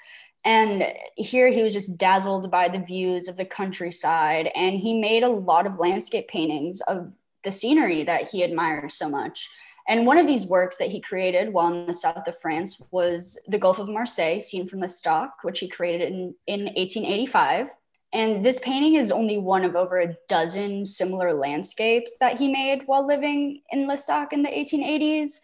And 0.45 0.93
here 1.17 1.49
he 1.49 1.63
was 1.63 1.73
just 1.73 1.99
dazzled 1.99 2.51
by 2.51 2.69
the 2.69 2.81
views 2.81 3.29
of 3.29 3.37
the 3.37 3.45
countryside. 3.45 4.51
And 4.55 4.77
he 4.77 5.01
made 5.01 5.23
a 5.23 5.29
lot 5.29 5.67
of 5.67 5.79
landscape 5.79 6.29
paintings 6.29 6.81
of 6.83 7.13
the 7.45 7.53
scenery 7.53 8.05
that 8.05 8.31
he 8.31 8.43
admires 8.43 8.95
so 8.95 9.09
much. 9.09 9.49
And 9.89 10.07
one 10.07 10.19
of 10.19 10.27
these 10.27 10.47
works 10.47 10.77
that 10.79 10.91
he 10.91 11.01
created 11.01 11.53
while 11.53 11.73
in 11.73 11.87
the 11.87 11.95
south 11.95 12.27
of 12.29 12.39
France 12.39 12.81
was 12.91 13.41
the 13.49 13.59
Gulf 13.59 13.79
of 13.79 13.89
Marseille, 13.89 14.41
seen 14.41 14.67
from 14.67 14.81
L'Estaque, 14.81 15.43
which 15.43 15.59
he 15.59 15.69
created 15.69 16.13
in, 16.13 16.35
in 16.47 16.61
1885. 16.67 17.69
And 18.13 18.45
this 18.45 18.59
painting 18.59 18.95
is 18.95 19.11
only 19.11 19.39
one 19.39 19.65
of 19.65 19.75
over 19.75 19.99
a 19.99 20.15
dozen 20.29 20.85
similar 20.85 21.33
landscapes 21.33 22.17
that 22.21 22.39
he 22.39 22.53
made 22.53 22.83
while 22.87 23.07
living 23.07 23.63
in 23.71 23.89
L'Estaque 23.89 24.33
in 24.33 24.43
the 24.43 24.51
1880s. 24.51 25.41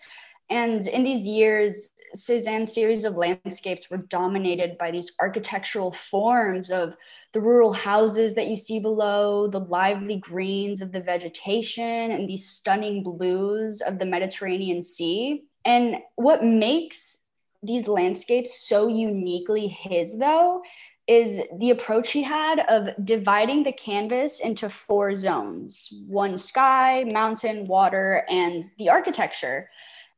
And 0.51 0.87
in 0.87 1.03
these 1.03 1.27
years, 1.27 1.91
Cezanne's 2.15 2.73
series 2.73 3.05
of 3.05 3.17
landscapes 3.17 3.91
were 3.91 3.99
dominated 3.99 4.79
by 4.79 4.91
these 4.91 5.13
architectural 5.21 5.93
forms 5.93 6.71
of 6.71 6.97
the 7.33 7.41
rural 7.41 7.73
houses 7.73 8.35
that 8.35 8.49
you 8.49 8.57
see 8.57 8.81
below, 8.81 9.49
the 9.49 9.61
lively 9.61 10.17
greens 10.17 10.81
of 10.81 10.93
the 10.93 11.01
vegetation, 11.01 12.11
and 12.11 12.29
these 12.29 12.49
stunning 12.49 13.03
blues 13.03 13.83
of 13.83 13.99
the 13.99 14.07
Mediterranean 14.07 14.83
Sea. 14.83 15.45
And 15.65 15.97
what 16.17 16.43
makes 16.43 17.27
these 17.63 17.89
landscapes 17.89 18.67
so 18.67 18.89
uniquely 18.89 19.69
his, 19.69 20.19
though, 20.19 20.63
is 21.07 21.41
the 21.59 21.71
approach 21.71 22.13
he 22.13 22.23
had 22.23 22.61
of 22.69 22.91
dividing 23.05 23.63
the 23.63 23.73
canvas 23.73 24.41
into 24.41 24.69
four 24.69 25.15
zones 25.15 25.93
one 26.07 26.37
sky, 26.37 27.05
mountain, 27.11 27.65
water, 27.65 28.25
and 28.29 28.65
the 28.79 28.91
architecture. 28.91 29.71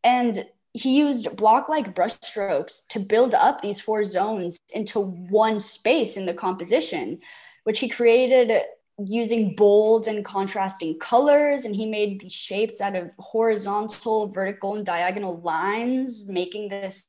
And 0.02 0.44
he 0.72 0.96
used 0.98 1.36
block 1.36 1.68
like 1.68 1.94
brushstrokes 1.94 2.86
to 2.88 3.00
build 3.00 3.34
up 3.34 3.60
these 3.60 3.80
four 3.80 4.04
zones 4.04 4.58
into 4.74 5.00
one 5.00 5.58
space 5.58 6.16
in 6.16 6.26
the 6.26 6.34
composition, 6.34 7.18
which 7.64 7.80
he 7.80 7.88
created 7.88 8.62
using 9.06 9.54
bold 9.54 10.06
and 10.06 10.24
contrasting 10.24 10.98
colors. 10.98 11.64
And 11.64 11.74
he 11.74 11.86
made 11.86 12.20
these 12.20 12.32
shapes 12.32 12.80
out 12.80 12.94
of 12.94 13.10
horizontal, 13.18 14.28
vertical, 14.28 14.76
and 14.76 14.86
diagonal 14.86 15.40
lines, 15.40 16.28
making 16.28 16.68
this 16.68 17.08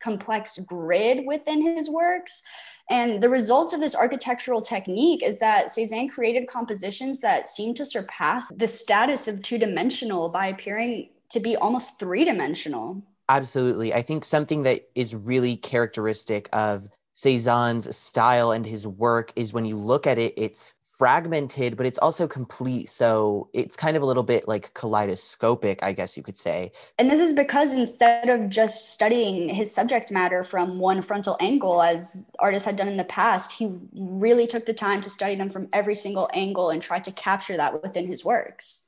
complex 0.00 0.58
grid 0.58 1.26
within 1.26 1.62
his 1.62 1.88
works. 1.88 2.42
And 2.90 3.22
the 3.22 3.28
result 3.28 3.72
of 3.72 3.80
this 3.80 3.94
architectural 3.94 4.62
technique 4.62 5.22
is 5.22 5.38
that 5.38 5.70
Cezanne 5.70 6.08
created 6.08 6.48
compositions 6.48 7.20
that 7.20 7.48
seem 7.48 7.74
to 7.74 7.84
surpass 7.84 8.50
the 8.54 8.68
status 8.68 9.28
of 9.28 9.42
two 9.42 9.58
dimensional 9.58 10.28
by 10.28 10.46
appearing 10.46 11.10
to 11.30 11.40
be 11.40 11.56
almost 11.56 11.98
three 11.98 12.24
dimensional. 12.24 13.02
Absolutely. 13.28 13.92
I 13.92 14.02
think 14.02 14.24
something 14.24 14.62
that 14.62 14.88
is 14.94 15.14
really 15.14 15.56
characteristic 15.56 16.48
of 16.52 16.88
Cezanne's 17.14 17.94
style 17.96 18.52
and 18.52 18.64
his 18.64 18.86
work 18.86 19.32
is 19.36 19.52
when 19.52 19.64
you 19.64 19.76
look 19.76 20.06
at 20.06 20.18
it, 20.18 20.34
it's 20.36 20.74
fragmented, 20.98 21.76
but 21.76 21.86
it's 21.86 21.98
also 21.98 22.26
complete. 22.26 22.88
So 22.88 23.48
it's 23.52 23.76
kind 23.76 23.96
of 23.96 24.02
a 24.02 24.06
little 24.06 24.24
bit 24.24 24.48
like 24.48 24.74
kaleidoscopic, 24.74 25.82
I 25.82 25.92
guess 25.92 26.16
you 26.16 26.24
could 26.24 26.36
say. 26.36 26.72
And 26.98 27.08
this 27.08 27.20
is 27.20 27.32
because 27.32 27.72
instead 27.72 28.28
of 28.28 28.48
just 28.48 28.92
studying 28.92 29.48
his 29.48 29.72
subject 29.72 30.10
matter 30.10 30.42
from 30.42 30.80
one 30.80 31.00
frontal 31.02 31.36
angle, 31.38 31.82
as 31.82 32.28
artists 32.40 32.66
had 32.66 32.76
done 32.76 32.88
in 32.88 32.96
the 32.96 33.04
past, 33.04 33.52
he 33.52 33.72
really 33.94 34.48
took 34.48 34.66
the 34.66 34.74
time 34.74 35.00
to 35.02 35.10
study 35.10 35.36
them 35.36 35.50
from 35.50 35.68
every 35.72 35.94
single 35.94 36.28
angle 36.32 36.70
and 36.70 36.82
tried 36.82 37.04
to 37.04 37.12
capture 37.12 37.56
that 37.56 37.80
within 37.80 38.08
his 38.08 38.24
works. 38.24 38.87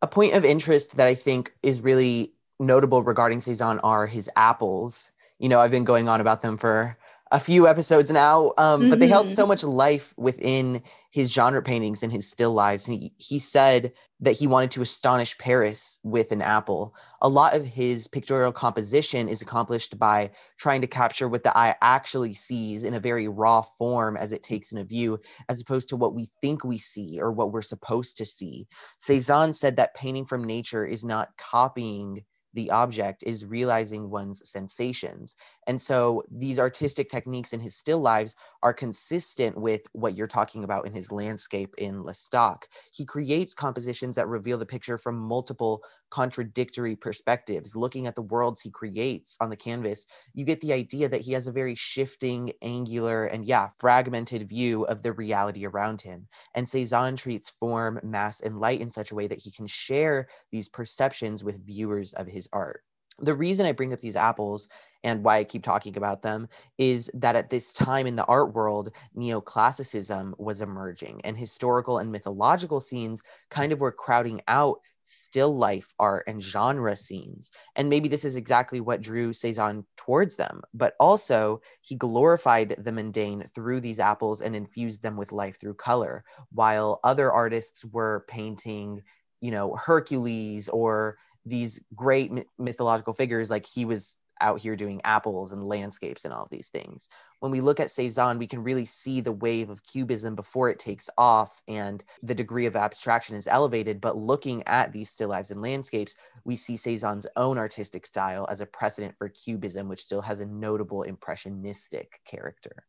A 0.00 0.06
point 0.06 0.34
of 0.34 0.44
interest 0.44 0.96
that 0.96 1.08
I 1.08 1.14
think 1.14 1.52
is 1.62 1.80
really 1.80 2.32
notable 2.60 3.02
regarding 3.02 3.40
Cezanne 3.40 3.80
are 3.80 4.06
his 4.06 4.30
apples. 4.36 5.10
You 5.38 5.48
know, 5.48 5.60
I've 5.60 5.70
been 5.70 5.84
going 5.84 6.08
on 6.08 6.20
about 6.20 6.42
them 6.42 6.56
for 6.56 6.96
a 7.30 7.40
few 7.40 7.68
episodes 7.68 8.10
now, 8.10 8.52
um, 8.58 8.80
mm-hmm. 8.80 8.90
but 8.90 9.00
they 9.00 9.08
held 9.08 9.28
so 9.28 9.42
mm-hmm. 9.42 9.48
much 9.48 9.64
life 9.64 10.14
within 10.16 10.82
his 11.10 11.32
genre 11.32 11.62
paintings 11.62 12.02
and 12.02 12.12
his 12.12 12.28
still 12.28 12.52
lives. 12.52 12.86
And 12.86 12.96
he, 12.96 13.12
he 13.18 13.38
said 13.38 13.92
that 14.20 14.32
he 14.32 14.46
wanted 14.46 14.70
to 14.72 14.82
astonish 14.82 15.36
Paris 15.38 15.98
with 16.02 16.32
an 16.32 16.42
apple. 16.42 16.94
A 17.22 17.28
lot 17.28 17.54
of 17.54 17.64
his 17.64 18.08
pictorial 18.08 18.52
composition 18.52 19.28
is 19.28 19.42
accomplished 19.42 19.98
by 19.98 20.30
trying 20.58 20.80
to 20.80 20.86
capture 20.86 21.28
what 21.28 21.42
the 21.42 21.56
eye 21.56 21.76
actually 21.82 22.34
sees 22.34 22.82
in 22.82 22.94
a 22.94 23.00
very 23.00 23.28
raw 23.28 23.62
form 23.62 24.16
as 24.16 24.32
it 24.32 24.42
takes 24.42 24.72
in 24.72 24.78
a 24.78 24.84
view, 24.84 25.20
as 25.48 25.60
opposed 25.60 25.88
to 25.90 25.96
what 25.96 26.14
we 26.14 26.28
think 26.40 26.64
we 26.64 26.78
see 26.78 27.20
or 27.20 27.30
what 27.30 27.52
we're 27.52 27.62
supposed 27.62 28.16
to 28.18 28.24
see. 28.24 28.66
Cezanne 28.98 29.52
said 29.52 29.76
that 29.76 29.94
painting 29.94 30.24
from 30.24 30.44
nature 30.44 30.84
is 30.84 31.04
not 31.04 31.36
copying 31.36 32.24
the 32.54 32.70
object 32.70 33.22
is 33.26 33.44
realizing 33.44 34.10
one's 34.10 34.48
sensations. 34.48 35.36
And 35.66 35.80
so 35.80 36.22
these 36.30 36.58
artistic 36.58 37.10
techniques 37.10 37.52
in 37.52 37.60
his 37.60 37.76
still 37.76 38.00
lives 38.00 38.34
are 38.62 38.72
consistent 38.72 39.56
with 39.56 39.82
what 39.92 40.16
you're 40.16 40.26
talking 40.26 40.64
about 40.64 40.86
in 40.86 40.92
his 40.92 41.12
landscape 41.12 41.74
in 41.78 42.02
L'Estaque. 42.02 42.68
He 42.92 43.04
creates 43.04 43.54
compositions 43.54 44.16
that 44.16 44.28
reveal 44.28 44.58
the 44.58 44.66
picture 44.66 44.98
from 44.98 45.18
multiple 45.18 45.82
contradictory 46.10 46.96
perspectives. 46.96 47.76
Looking 47.76 48.06
at 48.06 48.16
the 48.16 48.22
worlds 48.22 48.60
he 48.60 48.70
creates 48.70 49.36
on 49.40 49.50
the 49.50 49.56
canvas, 49.56 50.06
you 50.32 50.44
get 50.44 50.60
the 50.60 50.72
idea 50.72 51.08
that 51.08 51.20
he 51.20 51.32
has 51.32 51.46
a 51.46 51.52
very 51.52 51.74
shifting, 51.74 52.52
angular, 52.62 53.26
and 53.26 53.44
yeah, 53.44 53.68
fragmented 53.78 54.48
view 54.48 54.84
of 54.84 55.02
the 55.02 55.12
reality 55.12 55.66
around 55.66 56.00
him. 56.00 56.28
And 56.54 56.68
Cezanne 56.68 57.16
treats 57.16 57.50
form, 57.50 58.00
mass, 58.02 58.40
and 58.40 58.58
light 58.58 58.80
in 58.80 58.90
such 58.90 59.12
a 59.12 59.14
way 59.14 59.26
that 59.26 59.38
he 59.38 59.50
can 59.50 59.66
share 59.66 60.28
these 60.50 60.68
perceptions 60.68 61.44
with 61.44 61.66
viewers 61.66 62.14
of 62.14 62.26
his 62.26 62.37
art. 62.52 62.84
The 63.20 63.34
reason 63.34 63.66
I 63.66 63.72
bring 63.72 63.92
up 63.92 64.00
these 64.00 64.14
apples 64.14 64.68
and 65.02 65.24
why 65.24 65.38
I 65.38 65.44
keep 65.44 65.64
talking 65.64 65.96
about 65.96 66.22
them 66.22 66.48
is 66.76 67.10
that 67.14 67.34
at 67.34 67.50
this 67.50 67.72
time 67.72 68.06
in 68.06 68.14
the 68.14 68.24
art 68.24 68.54
world, 68.54 68.92
neoclassicism 69.16 70.38
was 70.38 70.62
emerging 70.62 71.22
and 71.24 71.36
historical 71.36 71.98
and 71.98 72.12
mythological 72.12 72.80
scenes 72.80 73.22
kind 73.50 73.72
of 73.72 73.80
were 73.80 73.92
crowding 73.92 74.42
out 74.46 74.80
still 75.08 75.56
life 75.56 75.94
art 75.98 76.24
and 76.28 76.42
genre 76.42 76.94
scenes. 76.94 77.50
And 77.74 77.88
maybe 77.88 78.08
this 78.08 78.26
is 78.26 78.36
exactly 78.36 78.80
what 78.80 79.00
drew 79.00 79.32
Cezanne 79.32 79.84
towards 79.96 80.36
them, 80.36 80.60
but 80.74 80.94
also 81.00 81.62
he 81.80 81.96
glorified 81.96 82.76
the 82.78 82.92
mundane 82.92 83.42
through 83.54 83.80
these 83.80 84.00
apples 84.00 84.42
and 84.42 84.54
infused 84.54 85.02
them 85.02 85.16
with 85.16 85.32
life 85.32 85.58
through 85.58 85.74
color, 85.74 86.24
while 86.52 87.00
other 87.02 87.32
artists 87.32 87.84
were 87.86 88.26
painting, 88.28 89.02
you 89.40 89.50
know, 89.50 89.74
Hercules 89.74 90.68
or 90.68 91.16
these 91.44 91.80
great 91.94 92.32
mythological 92.58 93.12
figures 93.12 93.50
like 93.50 93.66
he 93.66 93.84
was 93.84 94.18
out 94.40 94.60
here 94.60 94.76
doing 94.76 95.00
apples 95.04 95.52
and 95.52 95.64
landscapes 95.64 96.24
and 96.24 96.32
all 96.32 96.44
of 96.44 96.50
these 96.50 96.68
things. 96.68 97.08
When 97.40 97.52
we 97.52 97.60
look 97.60 97.80
at 97.80 97.90
Cezanne, 97.90 98.38
we 98.38 98.46
can 98.46 98.62
really 98.62 98.84
see 98.84 99.20
the 99.20 99.32
wave 99.32 99.70
of 99.70 99.82
cubism 99.82 100.34
before 100.34 100.70
it 100.70 100.78
takes 100.78 101.08
off 101.16 101.60
and 101.68 102.02
the 102.22 102.34
degree 102.34 102.66
of 102.66 102.76
abstraction 102.76 103.36
is 103.36 103.48
elevated. 103.48 104.00
But 104.00 104.16
looking 104.16 104.62
at 104.66 104.92
these 104.92 105.10
still 105.10 105.28
lives 105.28 105.50
and 105.50 105.62
landscapes, 105.62 106.14
we 106.44 106.56
see 106.56 106.76
Cezanne's 106.76 107.26
own 107.36 107.58
artistic 107.58 108.06
style 108.06 108.46
as 108.48 108.60
a 108.60 108.66
precedent 108.66 109.16
for 109.16 109.28
cubism, 109.28 109.88
which 109.88 110.02
still 110.02 110.22
has 110.22 110.40
a 110.40 110.46
notable 110.46 111.02
impressionistic 111.02 112.20
character. 112.24 112.84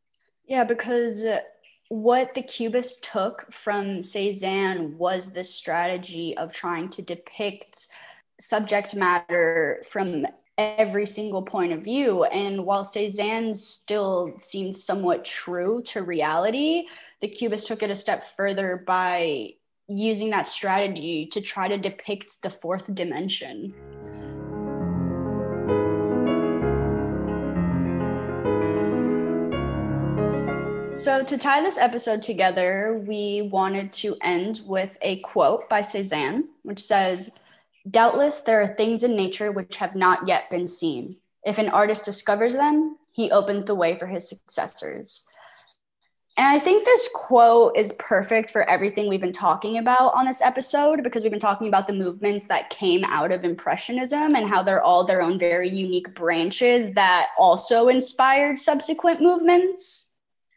Yeah, 0.45 0.63
because 0.63 1.23
what 1.89 2.35
the 2.35 2.41
Cubists 2.43 2.99
took 3.11 3.51
from 3.51 4.01
Cezanne 4.01 4.97
was 4.97 5.31
the 5.31 5.43
strategy 5.43 6.37
of 6.37 6.53
trying 6.53 6.89
to 6.89 7.01
depict 7.01 7.87
subject 8.39 8.95
matter 8.95 9.83
from 9.87 10.25
every 10.57 11.05
single 11.05 11.41
point 11.41 11.71
of 11.71 11.83
view. 11.83 12.25
And 12.25 12.65
while 12.65 12.83
Cezanne 12.83 13.53
still 13.53 14.33
seems 14.37 14.83
somewhat 14.83 15.23
true 15.23 15.81
to 15.83 16.03
reality, 16.03 16.87
the 17.21 17.27
Cubists 17.27 17.67
took 17.67 17.81
it 17.83 17.91
a 17.91 17.95
step 17.95 18.27
further 18.35 18.83
by 18.85 19.53
using 19.87 20.29
that 20.29 20.47
strategy 20.47 21.25
to 21.27 21.41
try 21.41 21.67
to 21.67 21.77
depict 21.77 22.41
the 22.43 22.49
fourth 22.49 22.93
dimension. 22.93 23.73
So, 30.93 31.23
to 31.23 31.37
tie 31.37 31.61
this 31.63 31.77
episode 31.77 32.21
together, 32.21 33.01
we 33.07 33.43
wanted 33.43 33.93
to 33.93 34.17
end 34.21 34.63
with 34.67 34.97
a 35.01 35.21
quote 35.21 35.69
by 35.69 35.81
Cezanne, 35.81 36.49
which 36.63 36.81
says, 36.81 37.39
Doubtless, 37.89 38.41
there 38.41 38.61
are 38.61 38.75
things 38.75 39.03
in 39.03 39.15
nature 39.15 39.51
which 39.51 39.77
have 39.77 39.95
not 39.95 40.27
yet 40.27 40.49
been 40.49 40.67
seen. 40.67 41.17
If 41.43 41.57
an 41.57 41.69
artist 41.69 42.05
discovers 42.05 42.53
them, 42.53 42.97
he 43.11 43.31
opens 43.31 43.65
the 43.65 43.75
way 43.75 43.97
for 43.97 44.07
his 44.07 44.27
successors. 44.27 45.25
And 46.37 46.47
I 46.47 46.57
think 46.57 46.85
this 46.85 47.09
quote 47.13 47.77
is 47.77 47.91
perfect 47.99 48.49
for 48.49 48.69
everything 48.69 49.09
we've 49.09 49.19
been 49.19 49.33
talking 49.33 49.77
about 49.77 50.13
on 50.13 50.25
this 50.25 50.41
episode 50.41 51.03
because 51.03 51.21
we've 51.21 51.31
been 51.31 51.39
talking 51.39 51.67
about 51.67 51.85
the 51.85 51.93
movements 51.93 52.45
that 52.45 52.69
came 52.69 53.03
out 53.03 53.33
of 53.33 53.43
Impressionism 53.43 54.35
and 54.35 54.47
how 54.47 54.63
they're 54.63 54.81
all 54.81 55.03
their 55.03 55.21
own 55.21 55.37
very 55.37 55.67
unique 55.67 56.15
branches 56.15 56.93
that 56.93 57.27
also 57.37 57.89
inspired 57.89 58.57
subsequent 58.57 59.21
movements. 59.21 60.11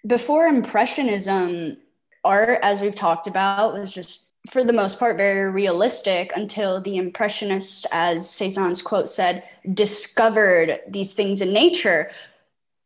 Before 0.06 0.46
Impressionism, 0.46 1.78
art, 2.24 2.60
as 2.62 2.80
we've 2.80 2.94
talked 2.94 3.26
about, 3.26 3.74
was 3.74 3.92
just 3.92 4.31
for 4.50 4.64
the 4.64 4.72
most 4.72 4.98
part, 4.98 5.16
very 5.16 5.50
realistic 5.50 6.32
until 6.34 6.80
the 6.80 6.96
Impressionists, 6.96 7.86
as 7.92 8.28
Cezanne's 8.28 8.82
quote 8.82 9.08
said, 9.08 9.44
discovered 9.72 10.80
these 10.88 11.12
things 11.12 11.40
in 11.40 11.52
nature, 11.52 12.10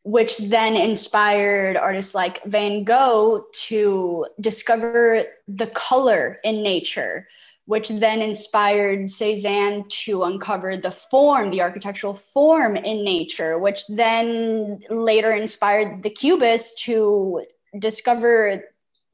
which 0.03 0.37
then 0.39 0.77
inspired 0.77 1.77
artists 1.77 2.15
like 2.15 2.45
Van 2.45 2.85
Gogh 2.85 3.47
to 3.69 4.27
discover 4.41 5.25
the 5.49 5.67
color 5.69 6.39
in 6.45 6.63
nature, 6.63 7.27
which 7.65 7.89
then 7.89 8.21
inspired 8.21 9.11
Cezanne 9.11 9.89
to 9.89 10.25
uncover 10.25 10.77
the 10.77 10.91
form, 10.91 11.51
the 11.51 11.63
architectural 11.63 12.15
form 12.15 12.77
in 12.77 13.03
nature, 13.03 13.59
which 13.59 13.87
then 13.89 14.81
later 14.91 15.33
inspired 15.33 16.03
the 16.03 16.11
Cubists 16.11 16.85
to 16.85 17.43
discover 17.79 18.63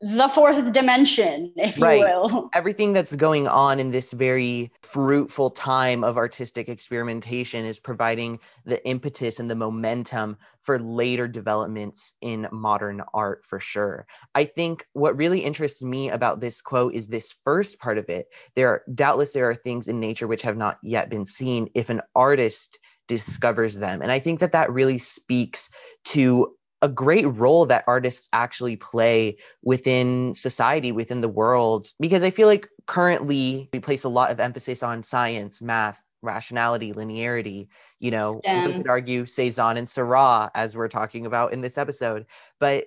the 0.03 0.29
fourth 0.29 0.73
dimension, 0.73 1.53
if 1.57 1.81
right. 1.81 1.99
you 1.99 2.05
will. 2.05 2.51
Everything 2.55 2.93
that's 2.93 3.15
going 3.15 3.47
on 3.47 3.79
in 3.79 3.93
this 3.93 4.11
very 4.11 4.73
fruitful 4.83 5.51
time 5.51 6.03
of 6.03 6.17
artistic 6.17 6.69
experimentation 6.69 7.65
is 7.65 7.79
providing 7.79 8.41
the 8.65 8.85
impetus 8.85 9.38
and 9.38 9.49
the 9.49 9.55
momentum 9.55 10.37
for 10.61 10.81
later 10.81 11.29
developments 11.29 12.15
in 12.21 12.49
modern 12.51 13.01
art 13.15 13.45
for 13.45 13.61
sure. 13.61 14.07
I 14.35 14.45
think 14.45 14.87
what 14.93 15.17
really 15.17 15.41
interests 15.41 15.83
me 15.83 16.11
about 16.11 16.41
this 16.41 16.61
quote 16.61 16.95
is 16.95 17.07
this 17.07 17.33
first 17.45 17.79
part 17.79 17.97
of 17.97 18.09
it. 18.09 18.27
There 18.57 18.69
are 18.69 18.83
doubtless 18.93 19.33
there 19.33 19.49
are 19.49 19.55
things 19.55 19.87
in 19.87 20.01
nature 20.01 20.27
which 20.27 20.43
have 20.43 20.57
not 20.57 20.79
yet 20.83 21.11
been 21.11 21.25
seen 21.25 21.69
if 21.75 21.91
an 21.91 22.01
artist 22.17 22.79
discovers 23.07 23.77
them. 23.77 24.03
And 24.03 24.11
I 24.11 24.19
think 24.19 24.41
that 24.41 24.53
that 24.53 24.73
really 24.73 24.99
speaks 24.99 25.71
to 26.07 26.55
a 26.83 26.88
great 26.88 27.25
role 27.25 27.64
that 27.66 27.85
artists 27.87 28.29
actually 28.33 28.77
play 28.77 29.37
within 29.62 30.35
society, 30.35 30.90
within 30.92 31.21
the 31.21 31.29
world, 31.29 31.88
because 32.01 32.25
I 32.25 32.31
feel 32.31 32.49
like 32.49 32.68
currently 32.87 33.71
we 33.73 33.79
place 33.79 34.05
a 34.05 34.09
lot 34.09 34.33
of 34.33 34.40
emphasis 34.40 34.83
on 34.83 35.05
science, 35.05 35.62
math, 35.62 36.03
rationality, 36.23 36.92
linearity. 36.92 37.68
You 38.01 38.11
know, 38.11 38.40
we 38.45 38.73
could 38.75 38.88
argue 38.88 39.27
Cezanne 39.27 39.77
and 39.77 39.88
Seurat, 39.88 40.51
as 40.55 40.77
we're 40.77 40.88
talking 40.88 41.25
about 41.25 41.53
in 41.53 41.61
this 41.61 41.79
episode, 41.79 42.27
but 42.59 42.87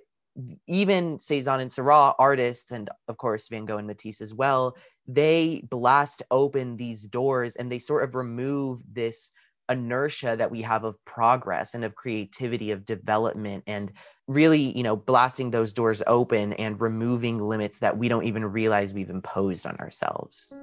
even 0.68 1.18
Cezanne 1.18 1.62
and 1.62 1.72
Seurat 1.72 2.16
artists, 2.20 2.72
and 2.72 2.90
of 3.08 3.18
course 3.18 3.48
Van 3.48 3.66
Gogh 3.66 3.78
and 3.78 3.88
Matisse 3.88 4.20
as 4.20 4.34
well, 4.34 4.76
they 5.08 5.64
blast 5.70 6.24
open 6.32 6.76
these 6.76 7.04
doors 7.04 7.56
and 7.56 7.72
they 7.72 7.80
sort 7.80 8.04
of 8.04 8.16
remove 8.16 8.82
this 8.92 9.32
inertia 9.70 10.36
that 10.38 10.52
we 10.52 10.62
have 10.62 10.84
of 10.84 11.04
progress 11.06 11.74
and 11.74 11.84
of 11.84 11.96
creativity 11.96 12.72
of 12.72 12.86
development 12.86 13.64
and 13.68 13.92
really 14.28 14.76
you 14.76 14.84
know 14.84 14.96
blasting 14.96 15.52
those 15.52 15.74
doors 15.74 16.02
open 16.08 16.54
and 16.54 16.80
removing 16.82 17.40
limits 17.40 17.80
that 17.80 17.98
we 17.98 18.08
don't 18.08 18.26
even 18.26 18.46
realize 18.46 18.94
we've 18.94 19.10
imposed 19.10 19.66
on 19.66 19.76
ourselves 19.78 20.54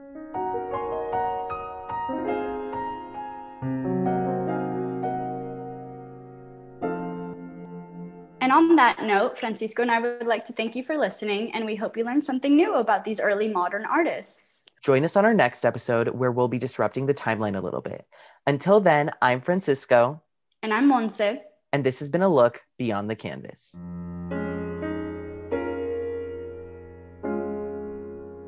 And 8.43 8.51
on 8.51 8.77
that 8.77 9.03
note, 9.05 9.39
Francisco 9.39 9.83
and 9.83 9.91
I 9.91 10.01
would 10.01 10.27
like 10.27 10.45
to 10.47 10.53
thank 10.53 10.75
you 10.75 10.83
for 10.83 10.99
listening, 10.99 11.55
and 11.55 11.65
we 11.65 11.77
hope 11.77 11.97
you 11.97 12.05
learned 12.05 12.25
something 12.25 12.57
new 12.57 12.75
about 12.75 13.05
these 13.05 13.21
early 13.21 13.49
modern 13.49 13.87
artists. 13.87 14.65
Join 14.83 15.05
us 15.05 15.15
on 15.15 15.25
our 15.25 15.33
next 15.33 15.65
episode 15.65 16.09
where 16.09 16.33
we'll 16.33 16.49
be 16.49 16.59
disrupting 16.59 17.07
the 17.07 17.15
timeline 17.15 17.57
a 17.57 17.61
little 17.61 17.81
bit. 17.81 18.05
Until 18.49 18.81
then, 18.81 19.13
I'm 19.23 19.41
Francisco. 19.41 20.21
And 20.61 20.75
I'm 20.75 20.91
Monse. 20.91 21.39
And 21.73 21.85
this 21.85 22.01
has 22.01 22.09
been 22.09 22.23
a 22.23 22.29
look 22.29 22.65
beyond 22.79 23.09
the 23.09 23.15
canvas. 23.15 23.77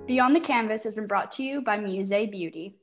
Beyond 0.06 0.36
the 0.36 0.40
Canvas 0.40 0.82
has 0.82 0.96
been 0.96 1.06
brought 1.06 1.30
to 1.32 1.44
you 1.44 1.62
by 1.62 1.78
Musée 1.78 2.30
Beauty. 2.30 2.78